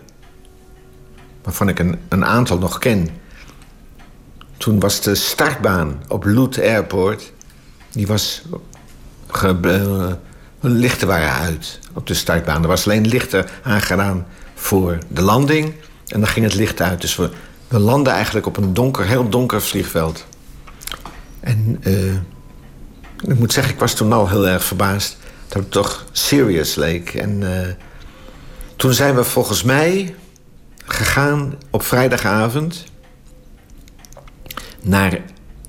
waarvan 1.47 1.69
ik 1.69 1.79
een, 2.09 2.25
aantal 2.25 2.59
nog 2.59 2.79
ken. 2.79 3.09
Toen 4.57 4.81
was 4.81 5.01
de 5.01 5.15
startbaan 5.15 6.03
op 6.09 6.25
Loot 6.25 6.59
Airport... 6.59 7.33
die 7.93 8.07
was... 8.07 8.43
Ge, 9.27 9.57
uh, 9.63 10.13
lichten 10.61 11.09
waren 11.09 11.33
uit 11.33 11.79
op 11.93 12.07
de 12.07 12.15
startbaan. 12.15 12.63
Er 12.63 12.69
was 12.69 12.87
alleen 12.87 13.07
lichten 13.07 13.47
aangedaan 13.63 14.27
voor 14.55 14.99
de 15.09 15.23
landing... 15.23 15.75
en 16.07 16.21
dan 16.21 16.29
ging 16.29 16.47
het 16.47 16.55
licht 16.55 16.81
uit. 16.81 17.01
Dus 17.01 17.17
we, 17.17 17.31
we 17.69 17.79
landden 17.79 18.13
eigenlijk 18.13 18.47
op 18.47 18.57
een 18.57 18.75
donker, 18.75 19.05
heel 19.05 19.29
donker 19.29 19.63
vliegveld... 19.63 20.27
En 21.47 21.81
uh, 21.85 22.15
ik 23.31 23.39
moet 23.39 23.53
zeggen, 23.53 23.73
ik 23.73 23.81
was 23.81 23.95
toen 23.95 24.13
al 24.13 24.29
heel 24.29 24.49
erg 24.49 24.65
verbaasd 24.65 25.17
dat 25.49 25.63
het 25.63 25.71
toch 25.71 26.05
serious 26.13 26.75
leek. 26.75 27.15
En 27.15 27.41
uh, 27.41 27.51
toen 28.77 28.93
zijn 28.93 29.15
we 29.15 29.25
volgens 29.25 29.63
mij 29.63 30.15
gegaan 30.87 31.55
op 31.71 31.83
vrijdagavond 31.83 32.85
naar 34.83 35.21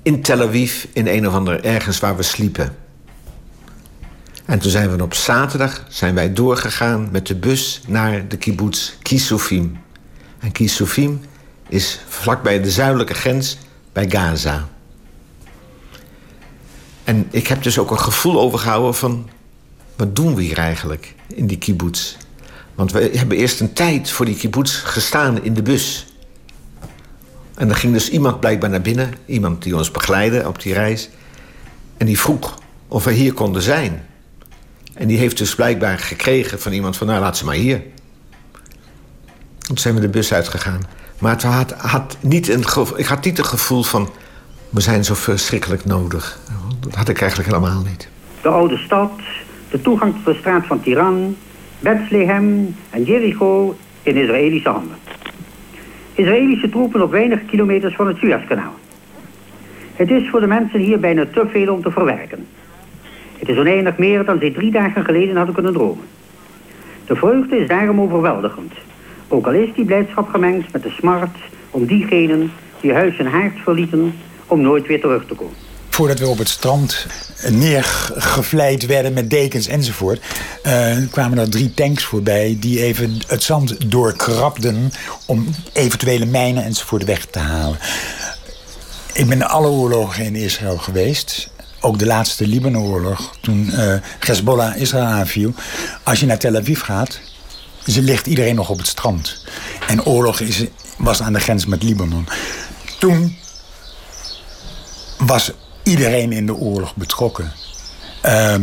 in 0.02 0.22
Tel 0.22 0.40
Aviv 0.40 0.84
in 0.92 1.06
een 1.06 1.28
of 1.28 1.34
ander 1.34 1.64
ergens 1.64 1.98
waar 1.98 2.16
we 2.16 2.22
sliepen. 2.22 2.76
En 4.44 4.58
toen 4.58 4.70
zijn 4.70 4.96
we 4.96 5.02
op 5.02 5.14
zaterdag 5.14 5.84
zijn 5.88 6.14
wij 6.14 6.32
doorgegaan 6.32 7.08
met 7.10 7.26
de 7.26 7.36
bus 7.36 7.80
naar 7.86 8.28
de 8.28 8.36
kibbutz 8.36 8.92
Kisufim. 9.02 9.78
En 10.38 10.52
Kisufim 10.52 11.20
is 11.68 12.00
vlakbij 12.08 12.62
de 12.62 12.70
zuidelijke 12.70 13.14
grens 13.14 13.58
bij 13.92 14.10
Gaza. 14.10 14.68
En 17.04 17.28
ik 17.30 17.46
heb 17.46 17.62
dus 17.62 17.78
ook 17.78 17.90
een 17.90 18.00
gevoel 18.00 18.40
overgehouden 18.40 18.94
van... 18.94 19.28
wat 19.96 20.16
doen 20.16 20.34
we 20.34 20.42
hier 20.42 20.58
eigenlijk 20.58 21.14
in 21.26 21.46
die 21.46 21.58
kibbutz? 21.58 22.16
Want 22.78 22.92
we 22.92 23.10
hebben 23.14 23.36
eerst 23.36 23.60
een 23.60 23.72
tijd 23.72 24.10
voor 24.10 24.24
die 24.24 24.36
kibbutz 24.36 24.82
gestaan 24.84 25.44
in 25.44 25.54
de 25.54 25.62
bus. 25.62 26.06
En 27.54 27.68
er 27.68 27.76
ging 27.76 27.92
dus 27.92 28.10
iemand 28.10 28.40
blijkbaar 28.40 28.70
naar 28.70 28.80
binnen. 28.80 29.14
Iemand 29.26 29.62
die 29.62 29.76
ons 29.76 29.90
begeleidde 29.90 30.48
op 30.48 30.62
die 30.62 30.72
reis. 30.72 31.10
En 31.96 32.06
die 32.06 32.18
vroeg 32.18 32.58
of 32.88 33.04
we 33.04 33.12
hier 33.12 33.32
konden 33.32 33.62
zijn. 33.62 34.06
En 34.94 35.08
die 35.08 35.18
heeft 35.18 35.38
dus 35.38 35.54
blijkbaar 35.54 35.98
gekregen 35.98 36.60
van 36.60 36.72
iemand 36.72 36.96
van... 36.96 37.06
nou, 37.06 37.20
laat 37.20 37.36
ze 37.36 37.44
maar 37.44 37.54
hier. 37.54 37.82
Toen 39.58 39.78
zijn 39.78 39.94
we 39.94 40.00
de 40.00 40.08
bus 40.08 40.32
uitgegaan. 40.32 40.80
Maar 41.18 41.32
het 41.32 41.72
had, 41.72 42.16
niet 42.20 42.48
een, 42.48 42.64
ik 42.96 43.06
had 43.06 43.24
niet 43.24 43.36
het 43.36 43.46
gevoel 43.46 43.82
van... 43.82 44.10
we 44.70 44.80
zijn 44.80 45.04
zo 45.04 45.14
verschrikkelijk 45.14 45.84
nodig. 45.84 46.38
Dat 46.80 46.94
had 46.94 47.08
ik 47.08 47.20
eigenlijk 47.20 47.50
helemaal 47.50 47.82
niet. 47.82 48.08
De 48.42 48.48
oude 48.48 48.76
stad, 48.76 49.10
de 49.70 49.80
toegang 49.80 50.14
tot 50.14 50.24
de 50.24 50.40
straat 50.40 50.66
van 50.66 50.80
Tiran, 50.82 51.36
Bethlehem 51.80 52.74
en 52.90 53.04
Jericho 53.04 53.76
in 54.02 54.16
Israëlische 54.16 54.68
handen. 54.68 54.96
Israëlische 56.14 56.68
troepen 56.68 57.02
op 57.02 57.10
weinig 57.10 57.44
kilometers 57.46 57.94
van 57.94 58.06
het 58.06 58.16
Suezkanaal. 58.16 58.74
Het 59.94 60.10
is 60.10 60.28
voor 60.28 60.40
de 60.40 60.46
mensen 60.46 60.80
hier 60.80 61.00
bijna 61.00 61.26
te 61.26 61.46
veel 61.50 61.74
om 61.74 61.82
te 61.82 61.90
verwerken. 61.90 62.46
Het 63.38 63.48
is 63.48 63.58
oneindig 63.58 63.98
meer 63.98 64.24
dan 64.24 64.38
ze 64.38 64.52
drie 64.52 64.70
dagen 64.70 65.04
geleden 65.04 65.36
hadden 65.36 65.54
kunnen 65.54 65.72
dromen. 65.72 66.04
De 67.06 67.16
vreugde 67.16 67.58
is 67.58 67.68
daarom 67.68 68.00
overweldigend. 68.00 68.72
Ook 69.28 69.46
al 69.46 69.52
is 69.52 69.74
die 69.74 69.84
blijdschap 69.84 70.28
gemengd 70.28 70.72
met 70.72 70.82
de 70.82 70.90
smart 70.90 71.36
om 71.70 71.86
diegenen 71.86 72.50
die 72.80 72.92
huis 72.92 73.18
en 73.18 73.26
haard 73.26 73.58
verlieten 73.62 74.14
om 74.46 74.60
nooit 74.60 74.86
weer 74.86 75.00
terug 75.00 75.26
te 75.26 75.34
komen 75.34 75.67
voordat 75.98 76.18
we 76.18 76.28
op 76.28 76.38
het 76.38 76.48
strand 76.48 77.06
neergevleid 77.48 78.86
werden 78.86 79.12
met 79.12 79.30
dekens 79.30 79.66
enzovoort, 79.66 80.20
uh, 80.66 80.96
kwamen 81.10 81.38
er 81.38 81.50
drie 81.50 81.74
tanks 81.74 82.04
voorbij 82.04 82.56
die 82.60 82.82
even 82.82 83.20
het 83.26 83.42
zand 83.42 83.90
doorkrabden 83.90 84.92
om 85.26 85.54
eventuele 85.72 86.26
mijnen 86.26 86.64
enzovoort 86.64 87.04
weg 87.04 87.24
te 87.24 87.38
halen. 87.38 87.78
Ik 89.12 89.28
ben 89.28 89.42
alle 89.42 89.68
oorlogen 89.68 90.24
in 90.24 90.36
Israël 90.36 90.78
geweest. 90.78 91.50
Ook 91.80 91.98
de 91.98 92.06
laatste 92.06 92.46
Libanenoorlog, 92.46 93.36
toen 93.40 93.70
uh, 93.72 93.94
Hezbollah 94.18 94.76
Israël 94.76 95.04
aanviel. 95.04 95.52
Als 96.02 96.20
je 96.20 96.26
naar 96.26 96.38
Tel 96.38 96.56
Aviv 96.56 96.80
gaat, 96.80 97.20
ligt 97.84 98.26
iedereen 98.26 98.54
nog 98.54 98.70
op 98.70 98.78
het 98.78 98.86
strand. 98.86 99.44
En 99.86 100.04
oorlog 100.04 100.40
is, 100.40 100.64
was 100.96 101.22
aan 101.22 101.32
de 101.32 101.40
grens 101.40 101.66
met 101.66 101.82
Libanon. 101.82 102.28
Toen 102.98 103.36
was 105.18 105.52
iedereen 105.88 106.32
in 106.32 106.46
de 106.46 106.54
oorlog 106.54 106.94
betrokken. 106.94 107.52
Uh, 108.26 108.54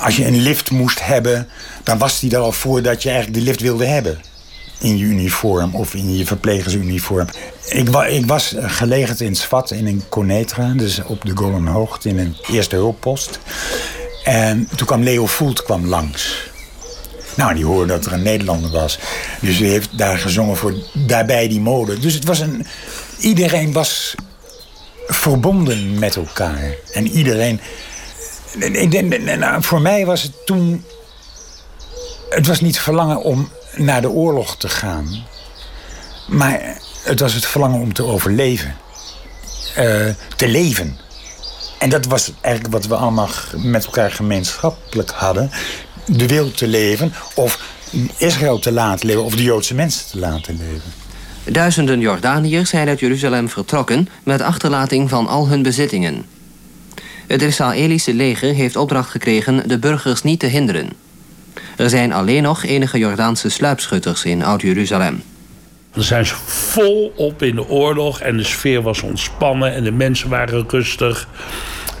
als 0.00 0.16
je 0.16 0.26
een 0.26 0.40
lift 0.40 0.70
moest 0.70 1.04
hebben, 1.04 1.48
dan 1.84 1.98
was 1.98 2.20
die 2.20 2.34
er 2.34 2.38
al 2.38 2.52
voordat 2.52 3.02
je 3.02 3.08
eigenlijk 3.08 3.38
de 3.38 3.44
lift 3.44 3.60
wilde 3.60 3.86
hebben. 3.86 4.20
In 4.78 4.98
je 4.98 5.04
uniform 5.04 5.74
of 5.74 5.94
in 5.94 6.16
je 6.16 6.26
verplegersuniform. 6.26 7.26
Ik, 7.68 7.88
ik 7.88 8.26
was 8.26 8.54
gelegerd 8.58 9.20
in 9.20 9.34
Svat 9.34 9.70
in 9.70 9.86
een 9.86 10.02
Conetra, 10.08 10.72
dus 10.76 11.02
op 11.02 11.24
de 11.24 11.36
Golanhoogte 11.36 12.08
in 12.08 12.18
een 12.18 12.36
eerste 12.50 12.76
hulppost. 12.76 13.38
En 14.24 14.68
toen 14.76 14.86
kwam 14.86 15.02
Leo 15.02 15.26
Voelt 15.26 15.62
kwam 15.62 15.86
langs. 15.86 16.50
Nou, 17.36 17.54
die 17.54 17.64
hoorde 17.64 17.86
dat 17.86 18.06
er 18.06 18.12
een 18.12 18.22
Nederlander 18.22 18.70
was. 18.70 18.98
Dus 19.40 19.58
die 19.58 19.70
heeft 19.70 19.98
daar 19.98 20.18
gezongen 20.18 20.56
voor 20.56 20.74
daarbij 20.92 21.48
die 21.48 21.60
mode. 21.60 21.98
Dus 21.98 22.14
het 22.14 22.24
was 22.24 22.40
een. 22.40 22.66
Iedereen 23.18 23.72
was 23.72 24.14
verbonden 25.14 25.98
met 25.98 26.16
elkaar. 26.16 26.74
En 26.92 27.08
iedereen. 27.08 27.60
Nou, 29.38 29.62
voor 29.62 29.80
mij 29.80 30.06
was 30.06 30.22
het 30.22 30.46
toen. 30.46 30.84
Het 32.30 32.46
was 32.46 32.60
niet 32.60 32.78
verlangen 32.80 33.22
om 33.22 33.50
naar 33.76 34.00
de 34.00 34.10
oorlog 34.10 34.56
te 34.56 34.68
gaan. 34.68 35.24
Maar 36.28 36.78
het 37.02 37.20
was 37.20 37.34
het 37.34 37.46
verlangen 37.46 37.80
om 37.80 37.92
te 37.92 38.04
overleven. 38.04 38.76
eh, 39.74 40.08
te 40.36 40.48
leven. 40.48 40.98
En 41.78 41.90
dat 41.90 42.06
was 42.06 42.32
eigenlijk 42.40 42.74
wat 42.74 42.86
we 42.86 42.94
allemaal 42.94 43.28
met 43.56 43.84
elkaar 43.84 44.10
gemeenschappelijk 44.10 45.10
hadden. 45.10 45.50
De 46.06 46.26
wil 46.26 46.50
te 46.50 46.66
leven 46.66 47.14
of 47.34 47.60
Israël 48.16 48.58
te 48.58 48.72
laten 48.72 49.06
leven 49.06 49.24
of 49.24 49.34
de 49.34 49.42
Joodse 49.42 49.74
mensen 49.74 50.10
te 50.10 50.18
laten 50.18 50.56
leven. 50.56 51.01
Duizenden 51.44 52.00
Jordaniërs 52.00 52.70
zijn 52.70 52.88
uit 52.88 53.00
Jeruzalem 53.00 53.48
vertrokken 53.48 54.08
met 54.22 54.40
achterlating 54.40 55.08
van 55.08 55.26
al 55.26 55.48
hun 55.48 55.62
bezittingen. 55.62 56.24
Het 57.26 57.42
Israëlische 57.42 58.14
leger 58.14 58.54
heeft 58.54 58.76
opdracht 58.76 59.10
gekregen 59.10 59.68
de 59.68 59.78
burgers 59.78 60.22
niet 60.22 60.40
te 60.40 60.46
hinderen. 60.46 60.88
Er 61.76 61.90
zijn 61.90 62.12
alleen 62.12 62.42
nog 62.42 62.64
enige 62.64 62.98
Jordaanse 62.98 63.48
sluipschutters 63.48 64.24
in 64.24 64.44
Oud-Jeruzalem. 64.44 65.22
Dan 65.92 66.02
zijn 66.02 66.26
ze 66.26 66.34
volop 66.44 67.42
in 67.42 67.54
de 67.54 67.68
oorlog 67.68 68.20
en 68.20 68.36
de 68.36 68.44
sfeer 68.44 68.82
was 68.82 69.02
ontspannen 69.02 69.74
en 69.74 69.84
de 69.84 69.92
mensen 69.92 70.28
waren 70.28 70.64
rustig. 70.68 71.28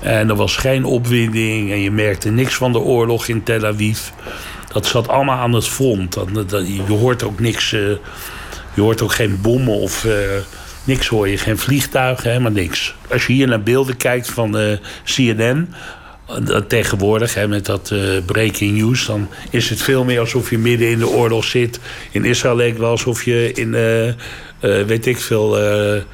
En 0.02 0.28
er 0.28 0.36
was 0.36 0.56
geen 0.56 0.84
opwinding 0.84 1.70
en 1.70 1.80
je 1.80 1.90
merkte 1.90 2.30
niks 2.30 2.54
van 2.54 2.72
de 2.72 2.78
oorlog 2.78 3.26
in 3.26 3.42
Tel 3.42 3.66
Aviv. 3.66 3.98
Dat 4.72 4.86
zat 4.86 5.08
allemaal 5.08 5.38
aan 5.38 5.52
het 5.52 5.68
front. 5.68 6.16
Je 6.66 6.82
hoort 6.88 7.22
ook 7.22 7.40
niks, 7.40 7.72
eh, 7.72 7.80
je 8.74 8.80
hoort 8.80 9.02
ook 9.02 9.12
geen 9.12 9.40
bommen 9.40 9.74
of 9.74 10.04
uh, 10.04 10.12
niks 10.84 11.06
hoor 11.08 11.28
je. 11.28 11.38
Geen 11.38 11.58
vliegtuigen, 11.58 12.30
helemaal 12.30 12.52
niks. 12.52 12.94
Als 13.10 13.26
je 13.26 13.32
hier 13.32 13.48
naar 13.48 13.62
beelden 13.62 13.96
kijkt 13.96 14.30
van 14.30 14.60
uh, 14.60 14.72
CNN, 15.04 15.74
tegenwoordig 16.68 17.34
hè, 17.34 17.48
met 17.48 17.66
dat 17.66 17.92
breaking 18.26 18.76
news, 18.76 19.06
dan 19.06 19.28
is 19.50 19.70
het 19.70 19.82
veel 19.82 20.04
meer 20.04 20.20
alsof 20.20 20.50
je 20.50 20.58
midden 20.58 20.90
in 20.90 20.98
de 20.98 21.08
oorlog 21.08 21.44
zit. 21.44 21.80
In 22.10 22.24
Israël 22.24 22.56
leek 22.56 22.78
wel 22.78 22.90
alsof 22.90 23.24
je 23.24 23.52
in, 23.52 23.70
weet 24.86 25.06
ik 25.06 25.18
veel, 25.18 25.58
een 25.58 26.04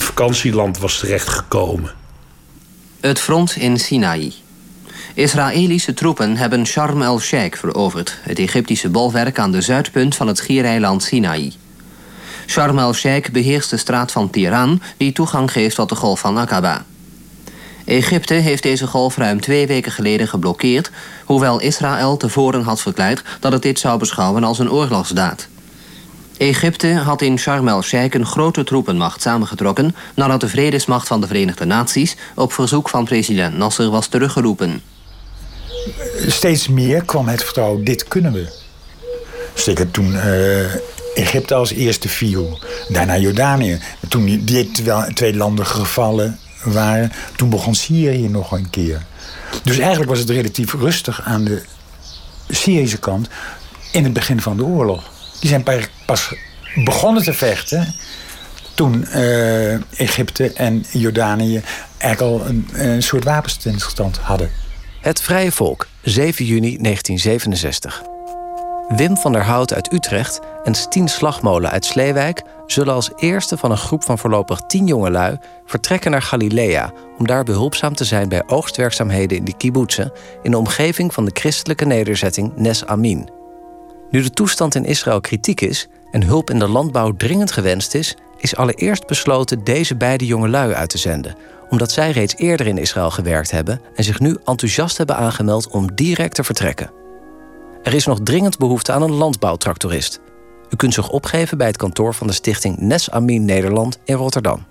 vakantieland 0.00 0.78
was 0.78 0.98
terechtgekomen. 0.98 1.90
Het 3.00 3.20
front 3.20 3.56
in 3.56 3.78
Sinaï. 3.78 4.32
Israëlische 5.14 5.94
troepen 5.94 6.36
hebben 6.36 6.66
Sharm 6.66 7.02
el-Sheikh 7.02 7.58
veroverd, 7.58 8.18
het 8.22 8.38
Egyptische 8.38 8.88
bolwerk 8.88 9.38
aan 9.38 9.52
de 9.52 9.60
zuidpunt 9.60 10.16
van 10.16 10.26
het 10.26 10.38
schiereiland 10.38 11.02
Sinaï. 11.02 11.52
Sharm 12.46 12.78
el-Sheikh 12.78 13.32
beheerst 13.32 13.70
de 13.70 13.76
straat 13.76 14.12
van 14.12 14.30
Tiran, 14.30 14.82
die 14.96 15.12
toegang 15.12 15.52
geeft 15.52 15.74
tot 15.74 15.88
de 15.88 15.94
golf 15.94 16.20
van 16.20 16.38
Aqaba. 16.38 16.84
Egypte 17.84 18.34
heeft 18.34 18.62
deze 18.62 18.86
golf 18.86 19.16
ruim 19.16 19.40
twee 19.40 19.66
weken 19.66 19.92
geleden 19.92 20.28
geblokkeerd, 20.28 20.90
hoewel 21.24 21.60
Israël 21.60 22.16
tevoren 22.16 22.62
had 22.62 22.80
verklaard 22.80 23.22
dat 23.40 23.52
het 23.52 23.62
dit 23.62 23.78
zou 23.78 23.98
beschouwen 23.98 24.44
als 24.44 24.58
een 24.58 24.70
oorlogsdaad. 24.70 25.48
Egypte 26.38 26.94
had 26.94 27.22
in 27.22 27.38
Sharm 27.38 27.68
el-Sheikh 27.68 28.14
een 28.14 28.26
grote 28.26 28.64
troepenmacht 28.64 29.22
samengetrokken 29.22 29.94
nadat 30.14 30.40
de 30.40 30.48
vredesmacht 30.48 31.06
van 31.06 31.20
de 31.20 31.26
Verenigde 31.26 31.64
Naties 31.64 32.16
op 32.34 32.52
verzoek 32.52 32.88
van 32.88 33.04
president 33.04 33.56
Nasser 33.56 33.90
was 33.90 34.06
teruggeroepen. 34.06 34.82
Steeds 36.26 36.68
meer 36.68 37.04
kwam 37.04 37.28
het 37.28 37.44
vertrouwen, 37.44 37.84
dit 37.84 38.08
kunnen 38.08 38.32
we. 38.32 38.62
Zeker 39.54 39.90
toen 39.90 40.12
uh, 40.12 40.74
Egypte 41.14 41.54
als 41.54 41.72
eerste 41.72 42.08
viel, 42.08 42.58
daarna 42.88 43.18
Jordanië. 43.18 43.78
Toen 44.08 44.44
die 44.44 44.70
twee 45.14 45.36
landen 45.36 45.66
gevallen 45.66 46.38
waren, 46.64 47.12
toen 47.36 47.48
begon 47.48 47.74
Syrië 47.74 48.28
nog 48.28 48.52
een 48.52 48.70
keer. 48.70 49.02
Dus 49.62 49.78
eigenlijk 49.78 50.10
was 50.10 50.18
het 50.18 50.30
relatief 50.30 50.72
rustig 50.72 51.22
aan 51.22 51.44
de 51.44 51.62
Syrische 52.48 52.98
kant 52.98 53.28
in 53.92 54.04
het 54.04 54.12
begin 54.12 54.40
van 54.40 54.56
de 54.56 54.64
oorlog. 54.64 55.10
Die 55.40 55.48
zijn 55.48 55.64
pas 56.06 56.34
begonnen 56.74 57.22
te 57.22 57.32
vechten 57.32 57.94
toen 58.74 59.06
uh, 59.14 59.98
Egypte 60.00 60.52
en 60.52 60.84
Jordanië 60.90 61.62
eigenlijk 61.98 62.42
al 62.42 62.48
een, 62.48 62.68
een 62.72 63.02
soort 63.02 63.24
wapenstilstand 63.24 64.16
hadden. 64.16 64.50
Het 65.00 65.20
Vrije 65.20 65.52
Volk, 65.52 65.86
7 66.02 66.44
juni 66.44 66.78
1967. 66.80 68.13
Wim 68.88 69.16
van 69.16 69.32
der 69.32 69.44
Hout 69.44 69.74
uit 69.74 69.92
Utrecht 69.92 70.40
en 70.64 70.74
Stien 70.74 71.08
Slagmolen 71.08 71.70
uit 71.70 71.84
Sleewijk 71.84 72.42
zullen 72.66 72.94
als 72.94 73.10
eerste 73.16 73.56
van 73.56 73.70
een 73.70 73.76
groep 73.76 74.02
van 74.04 74.18
voorlopig 74.18 74.60
tien 74.66 74.86
jongelui 74.86 75.38
vertrekken 75.64 76.10
naar 76.10 76.22
Galilea 76.22 76.92
om 77.18 77.26
daar 77.26 77.44
behulpzaam 77.44 77.94
te 77.94 78.04
zijn 78.04 78.28
bij 78.28 78.42
oogstwerkzaamheden 78.46 79.36
in 79.36 79.44
de 79.44 79.56
kibbutzen 79.56 80.12
in 80.42 80.50
de 80.50 80.58
omgeving 80.58 81.14
van 81.14 81.24
de 81.24 81.30
christelijke 81.34 81.84
nederzetting 81.84 82.52
Nes 82.56 82.86
Amin. 82.86 83.28
Nu 84.10 84.22
de 84.22 84.30
toestand 84.30 84.74
in 84.74 84.84
Israël 84.84 85.20
kritiek 85.20 85.60
is 85.60 85.88
en 86.10 86.22
hulp 86.22 86.50
in 86.50 86.58
de 86.58 86.68
landbouw 86.68 87.12
dringend 87.16 87.52
gewenst 87.52 87.94
is, 87.94 88.16
is 88.38 88.56
allereerst 88.56 89.06
besloten 89.06 89.64
deze 89.64 89.96
beide 89.96 90.26
jongelui 90.26 90.72
uit 90.72 90.90
te 90.90 90.98
zenden, 90.98 91.36
omdat 91.68 91.92
zij 91.92 92.10
reeds 92.10 92.36
eerder 92.36 92.66
in 92.66 92.78
Israël 92.78 93.10
gewerkt 93.10 93.50
hebben 93.50 93.80
en 93.94 94.04
zich 94.04 94.20
nu 94.20 94.36
enthousiast 94.44 94.96
hebben 94.96 95.16
aangemeld 95.16 95.68
om 95.68 95.94
direct 95.94 96.34
te 96.34 96.44
vertrekken. 96.44 97.03
Er 97.84 97.94
is 97.94 98.06
nog 98.06 98.18
dringend 98.22 98.58
behoefte 98.58 98.92
aan 98.92 99.02
een 99.02 99.12
landbouwtractorist. 99.12 100.20
U 100.70 100.76
kunt 100.76 100.94
zich 100.94 101.08
opgeven 101.08 101.58
bij 101.58 101.66
het 101.66 101.76
kantoor 101.76 102.14
van 102.14 102.26
de 102.26 102.32
stichting 102.32 102.78
Nes 102.78 103.10
Amin 103.10 103.44
Nederland 103.44 103.98
in 104.04 104.14
Rotterdam. 104.14 104.64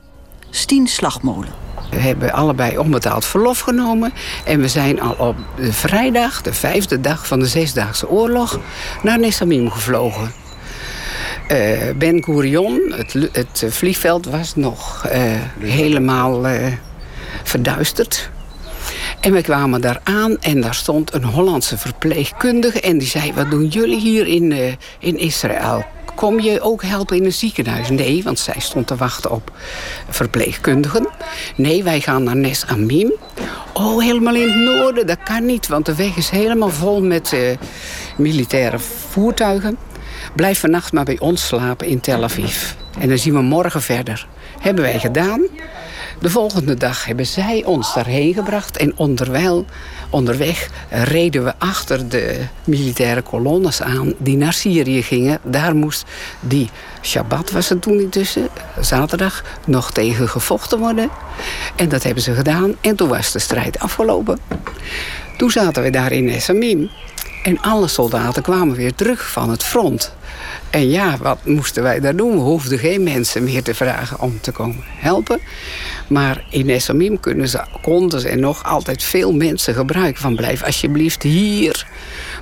Stien 0.49 0.87
Slagmolen. 0.87 1.49
We 1.89 1.99
hebben 1.99 2.33
allebei 2.33 2.77
onbetaald 2.77 3.25
verlof 3.25 3.59
genomen. 3.59 4.13
En 4.45 4.59
we 4.59 4.67
zijn 4.67 5.01
al 5.01 5.13
op 5.27 5.35
de 5.55 5.73
vrijdag, 5.73 6.41
de 6.41 6.53
vijfde 6.53 7.01
dag 7.01 7.27
van 7.27 7.39
de 7.39 7.47
Zesdaagse 7.47 8.09
Oorlog, 8.09 8.59
naar 9.03 9.19
Nessamim 9.19 9.69
gevlogen. 9.69 10.31
Uh, 11.51 11.77
ben 11.97 12.23
Gurion, 12.23 12.93
het, 12.95 13.29
het, 13.31 13.65
vliegveld 13.69 14.25
was 14.25 14.55
nog 14.55 15.05
uh, 15.05 15.11
helemaal 15.59 16.49
uh, 16.49 16.67
verduisterd. 17.43 18.31
En 19.23 19.33
we 19.33 19.41
kwamen 19.41 19.81
daar 19.81 19.99
aan 20.03 20.41
en 20.41 20.61
daar 20.61 20.75
stond 20.75 21.13
een 21.13 21.23
Hollandse 21.23 21.77
verpleegkundige... 21.77 22.81
en 22.81 22.97
die 22.97 23.07
zei, 23.07 23.33
wat 23.33 23.49
doen 23.51 23.67
jullie 23.67 23.99
hier 23.99 24.27
in, 24.27 24.77
in 24.99 25.17
Israël? 25.17 25.85
Kom 26.15 26.39
je 26.39 26.61
ook 26.61 26.83
helpen 26.83 27.17
in 27.17 27.25
een 27.25 27.33
ziekenhuis? 27.33 27.89
Nee, 27.89 28.23
want 28.23 28.39
zij 28.39 28.55
stond 28.57 28.87
te 28.87 28.95
wachten 28.95 29.31
op 29.31 29.51
verpleegkundigen. 30.09 31.07
Nee, 31.55 31.83
wij 31.83 32.01
gaan 32.01 32.23
naar 32.23 32.35
Nes 32.35 32.65
Amim. 32.67 33.13
Oh, 33.73 34.01
helemaal 34.01 34.35
in 34.35 34.49
het 34.51 34.59
noorden, 34.59 35.07
dat 35.07 35.23
kan 35.23 35.45
niet... 35.45 35.67
want 35.67 35.85
de 35.85 35.95
weg 35.95 36.15
is 36.15 36.29
helemaal 36.29 36.69
vol 36.69 37.03
met 37.03 37.35
militaire 38.17 38.79
voertuigen... 38.79 39.77
Blijf 40.35 40.59
vannacht 40.59 40.93
maar 40.93 41.03
bij 41.03 41.19
ons 41.19 41.47
slapen 41.47 41.87
in 41.87 41.99
Tel 41.99 42.23
Aviv. 42.23 42.71
En 42.99 43.07
dan 43.07 43.17
zien 43.17 43.33
we 43.33 43.41
morgen 43.41 43.81
verder. 43.81 44.27
Hebben 44.59 44.83
wij 44.83 44.99
gedaan. 44.99 45.41
De 46.23 46.29
volgende 46.29 46.73
dag 46.73 47.05
hebben 47.05 47.25
zij 47.25 47.63
ons 47.65 47.93
daarheen 47.93 48.33
gebracht. 48.33 48.77
En 48.77 48.97
onderwijl, 48.97 49.65
onderweg 50.09 50.69
reden 50.89 51.43
we 51.43 51.53
achter 51.57 52.09
de 52.09 52.39
militaire 52.63 53.21
kolonnes 53.21 53.81
aan... 53.81 54.13
die 54.17 54.37
naar 54.37 54.53
Syrië 54.53 55.03
gingen. 55.03 55.39
Daar 55.43 55.75
moest 55.75 56.05
die 56.39 56.69
Shabbat 57.01 57.51
was 57.51 57.69
er 57.69 57.79
toen 57.79 57.99
intussen, 57.99 58.47
zaterdag, 58.79 59.43
nog 59.65 59.91
tegen 59.91 60.29
gevochten 60.29 60.79
worden. 60.79 61.09
En 61.75 61.89
dat 61.89 62.03
hebben 62.03 62.23
ze 62.23 62.33
gedaan. 62.33 62.75
En 62.81 62.95
toen 62.95 63.09
was 63.09 63.31
de 63.31 63.39
strijd 63.39 63.79
afgelopen. 63.79 64.39
Toen 65.37 65.51
zaten 65.51 65.83
we 65.83 65.89
daar 65.89 66.11
in 66.11 66.29
Essamim. 66.29 66.89
En 67.43 67.61
alle 67.61 67.87
soldaten 67.87 68.41
kwamen 68.41 68.75
weer 68.75 68.95
terug 68.95 69.31
van 69.31 69.49
het 69.49 69.63
front. 69.63 70.13
En 70.69 70.89
ja, 70.89 71.17
wat 71.21 71.37
moesten 71.45 71.83
wij 71.83 71.99
daar 71.99 72.15
doen? 72.15 72.31
We 72.31 72.41
hoefden 72.41 72.79
geen 72.79 73.03
mensen 73.03 73.43
meer 73.43 73.63
te 73.63 73.73
vragen 73.73 74.19
om 74.19 74.39
te 74.41 74.51
komen 74.51 74.83
helpen. 74.83 75.39
Maar 76.07 76.43
in 76.49 76.69
Essamim 76.69 77.19
kunnen 77.19 77.47
ze, 77.47 77.63
konden 77.81 78.21
ze 78.21 78.35
nog 78.35 78.63
altijd 78.63 79.03
veel 79.03 79.33
mensen 79.33 79.73
gebruiken. 79.73 80.21
Van 80.21 80.35
blijf 80.35 80.63
alsjeblieft 80.63 81.23
hier. 81.23 81.87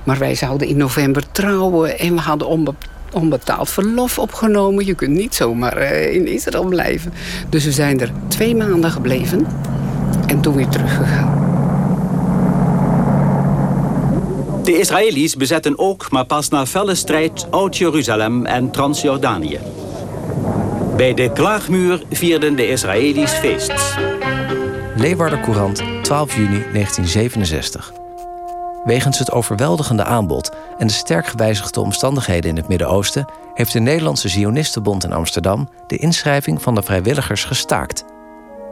Maar 0.03 0.17
wij 0.17 0.35
zouden 0.35 0.67
in 0.67 0.77
november 0.77 1.31
trouwen 1.31 1.99
en 1.99 2.13
we 2.13 2.21
hadden 2.21 2.75
onbetaald 3.11 3.69
verlof 3.69 4.19
opgenomen. 4.19 4.85
Je 4.85 4.95
kunt 4.95 5.15
niet 5.15 5.35
zomaar 5.35 5.77
uh, 5.77 6.13
in 6.13 6.27
Israël 6.27 6.65
blijven. 6.65 7.13
Dus 7.49 7.65
we 7.65 7.71
zijn 7.71 7.99
er 7.99 8.11
twee 8.27 8.55
maanden 8.55 8.91
gebleven 8.91 9.47
en 10.27 10.41
toen 10.41 10.55
weer 10.55 10.69
teruggegaan. 10.69 11.40
De 14.63 14.79
Israëli's 14.79 15.35
bezetten 15.35 15.79
ook, 15.79 16.11
maar 16.11 16.25
pas 16.25 16.49
na 16.49 16.65
felle 16.65 16.95
strijd, 16.95 17.47
Oud-Jeruzalem 17.49 18.45
en 18.45 18.71
Transjordanië. 18.71 19.59
Bij 20.95 21.13
de 21.13 21.31
Klaagmuur 21.31 22.03
vierden 22.09 22.55
de 22.55 22.67
Israëli's 22.67 23.31
feest. 23.31 23.97
Leeuwarder 24.95 25.39
Courant, 25.39 25.83
12 26.01 26.35
juni 26.35 26.65
1967. 26.73 27.93
Wegens 28.83 29.19
het 29.19 29.31
overweldigende 29.31 30.03
aanbod 30.03 30.51
en 30.77 30.87
de 30.87 30.93
sterk 30.93 31.27
gewijzigde 31.27 31.79
omstandigheden 31.79 32.49
in 32.49 32.57
het 32.57 32.67
Midden-Oosten 32.67 33.25
heeft 33.53 33.73
de 33.73 33.79
Nederlandse 33.79 34.29
Zionistenbond 34.29 35.03
in 35.03 35.13
Amsterdam 35.13 35.69
de 35.87 35.97
inschrijving 35.97 36.61
van 36.61 36.75
de 36.75 36.83
vrijwilligers 36.83 37.43
gestaakt. 37.43 38.05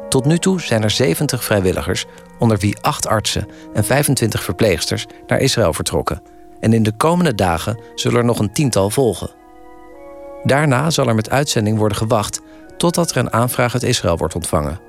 Tot 0.09 0.25
nu 0.25 0.37
toe 0.37 0.61
zijn 0.61 0.83
er 0.83 0.91
70 0.91 1.43
vrijwilligers, 1.43 2.05
onder 2.39 2.57
wie 2.57 2.77
8 2.81 3.07
artsen 3.07 3.47
en 3.73 3.83
25 3.83 4.43
verpleegsters, 4.43 5.05
naar 5.27 5.39
Israël 5.39 5.73
vertrokken. 5.73 6.21
En 6.59 6.73
in 6.73 6.83
de 6.83 6.91
komende 6.91 7.35
dagen 7.35 7.79
zullen 7.95 8.17
er 8.17 8.25
nog 8.25 8.39
een 8.39 8.53
tiental 8.53 8.89
volgen. 8.89 9.29
Daarna 10.43 10.89
zal 10.89 11.07
er 11.07 11.15
met 11.15 11.29
uitzending 11.29 11.77
worden 11.77 11.97
gewacht 11.97 12.41
totdat 12.77 13.11
er 13.11 13.17
een 13.17 13.33
aanvraag 13.33 13.73
uit 13.73 13.83
Israël 13.83 14.17
wordt 14.17 14.35
ontvangen. 14.35 14.79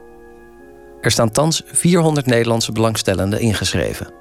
Er 1.01 1.11
staan 1.11 1.31
thans 1.31 1.63
400 1.67 2.27
Nederlandse 2.27 2.73
belangstellenden 2.73 3.41
ingeschreven. 3.41 4.13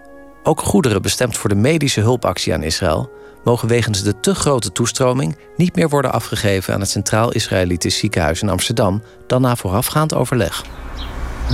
Ook 0.44 0.62
goederen 0.62 1.02
bestemd 1.02 1.38
voor 1.38 1.50
de 1.50 1.56
medische 1.56 2.02
hulpactie 2.02 2.54
aan 2.54 2.64
Israël 2.64 3.10
mogen 3.44 3.68
wegens 3.68 4.04
de 4.04 4.20
te 4.20 4.36
grote 4.36 4.72
toestroming 4.72 5.38
niet 5.56 5.76
meer 5.76 5.90
worden 5.90 6.12
afgegeven 6.12 6.74
aan 6.74 6.80
het 6.80 6.90
Centraal 6.90 7.32
Israëlitisch 7.32 7.98
Ziekenhuis 7.98 8.42
in 8.42 8.50
Amsterdam 8.50 9.02
dan 9.28 9.42
na 9.42 9.56
voorafgaand 9.56 10.14
overleg. 10.14 10.64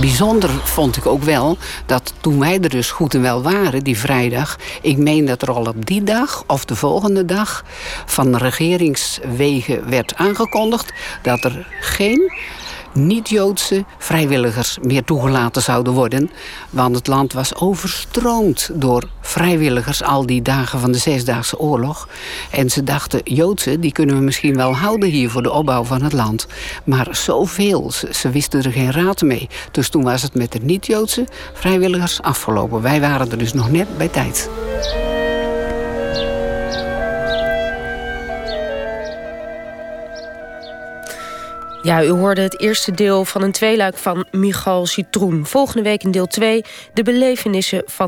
Bijzonder 0.00 0.50
vond 0.50 0.96
ik 0.96 1.06
ook 1.06 1.22
wel 1.22 1.58
dat 1.86 2.12
toen 2.20 2.38
wij 2.38 2.60
er 2.60 2.68
dus 2.68 2.90
goed 2.90 3.14
en 3.14 3.22
wel 3.22 3.42
waren, 3.42 3.84
die 3.84 3.98
vrijdag. 3.98 4.56
Ik 4.82 4.96
meen 4.96 5.24
dat 5.24 5.42
er 5.42 5.50
al 5.50 5.66
op 5.66 5.86
die 5.86 6.02
dag 6.02 6.44
of 6.46 6.64
de 6.64 6.76
volgende 6.76 7.24
dag 7.24 7.64
van 8.06 8.36
regeringswegen 8.36 9.88
werd 9.88 10.14
aangekondigd 10.14 10.92
dat 11.22 11.44
er 11.44 11.66
geen 11.80 12.32
niet-Joodse 12.96 13.84
vrijwilligers 13.98 14.78
meer 14.82 15.04
toegelaten 15.04 15.62
zouden 15.62 15.92
worden. 15.92 16.30
Want 16.70 16.96
het 16.96 17.06
land 17.06 17.32
was 17.32 17.54
overstroomd 17.54 18.70
door 18.74 19.08
vrijwilligers 19.20 20.02
al 20.02 20.26
die 20.26 20.42
dagen 20.42 20.80
van 20.80 20.92
de 20.92 20.98
Zesdaagse 20.98 21.58
Oorlog. 21.58 22.08
En 22.50 22.70
ze 22.70 22.82
dachten, 22.82 23.20
Joodse, 23.24 23.78
die 23.78 23.92
kunnen 23.92 24.16
we 24.16 24.22
misschien 24.22 24.56
wel 24.56 24.74
houden 24.76 25.08
hier 25.08 25.30
voor 25.30 25.42
de 25.42 25.52
opbouw 25.52 25.84
van 25.84 26.02
het 26.02 26.12
land. 26.12 26.46
Maar 26.84 27.08
zoveel, 27.10 27.90
ze, 27.90 28.08
ze 28.12 28.30
wisten 28.30 28.62
er 28.62 28.72
geen 28.72 28.92
raad 28.92 29.22
mee. 29.22 29.48
Dus 29.70 29.88
toen 29.88 30.02
was 30.02 30.22
het 30.22 30.34
met 30.34 30.52
de 30.52 30.60
niet-Joodse 30.62 31.26
vrijwilligers 31.54 32.22
afgelopen. 32.22 32.82
Wij 32.82 33.00
waren 33.00 33.30
er 33.30 33.38
dus 33.38 33.52
nog 33.52 33.70
net 33.70 33.98
bij 33.98 34.08
tijd. 34.08 34.48
Ja, 41.86 42.04
u 42.04 42.08
hoorde 42.08 42.40
het 42.40 42.60
eerste 42.60 42.92
deel 42.92 43.24
van 43.24 43.42
een 43.42 43.52
tweeluik 43.52 43.96
van 43.96 44.26
Michal 44.30 44.86
Citroen. 44.86 45.46
Volgende 45.46 45.82
week 45.82 46.02
in 46.02 46.10
deel 46.10 46.26
2 46.26 46.64
de 46.94 47.02
belevenissen 47.02 47.82
van 47.86 48.04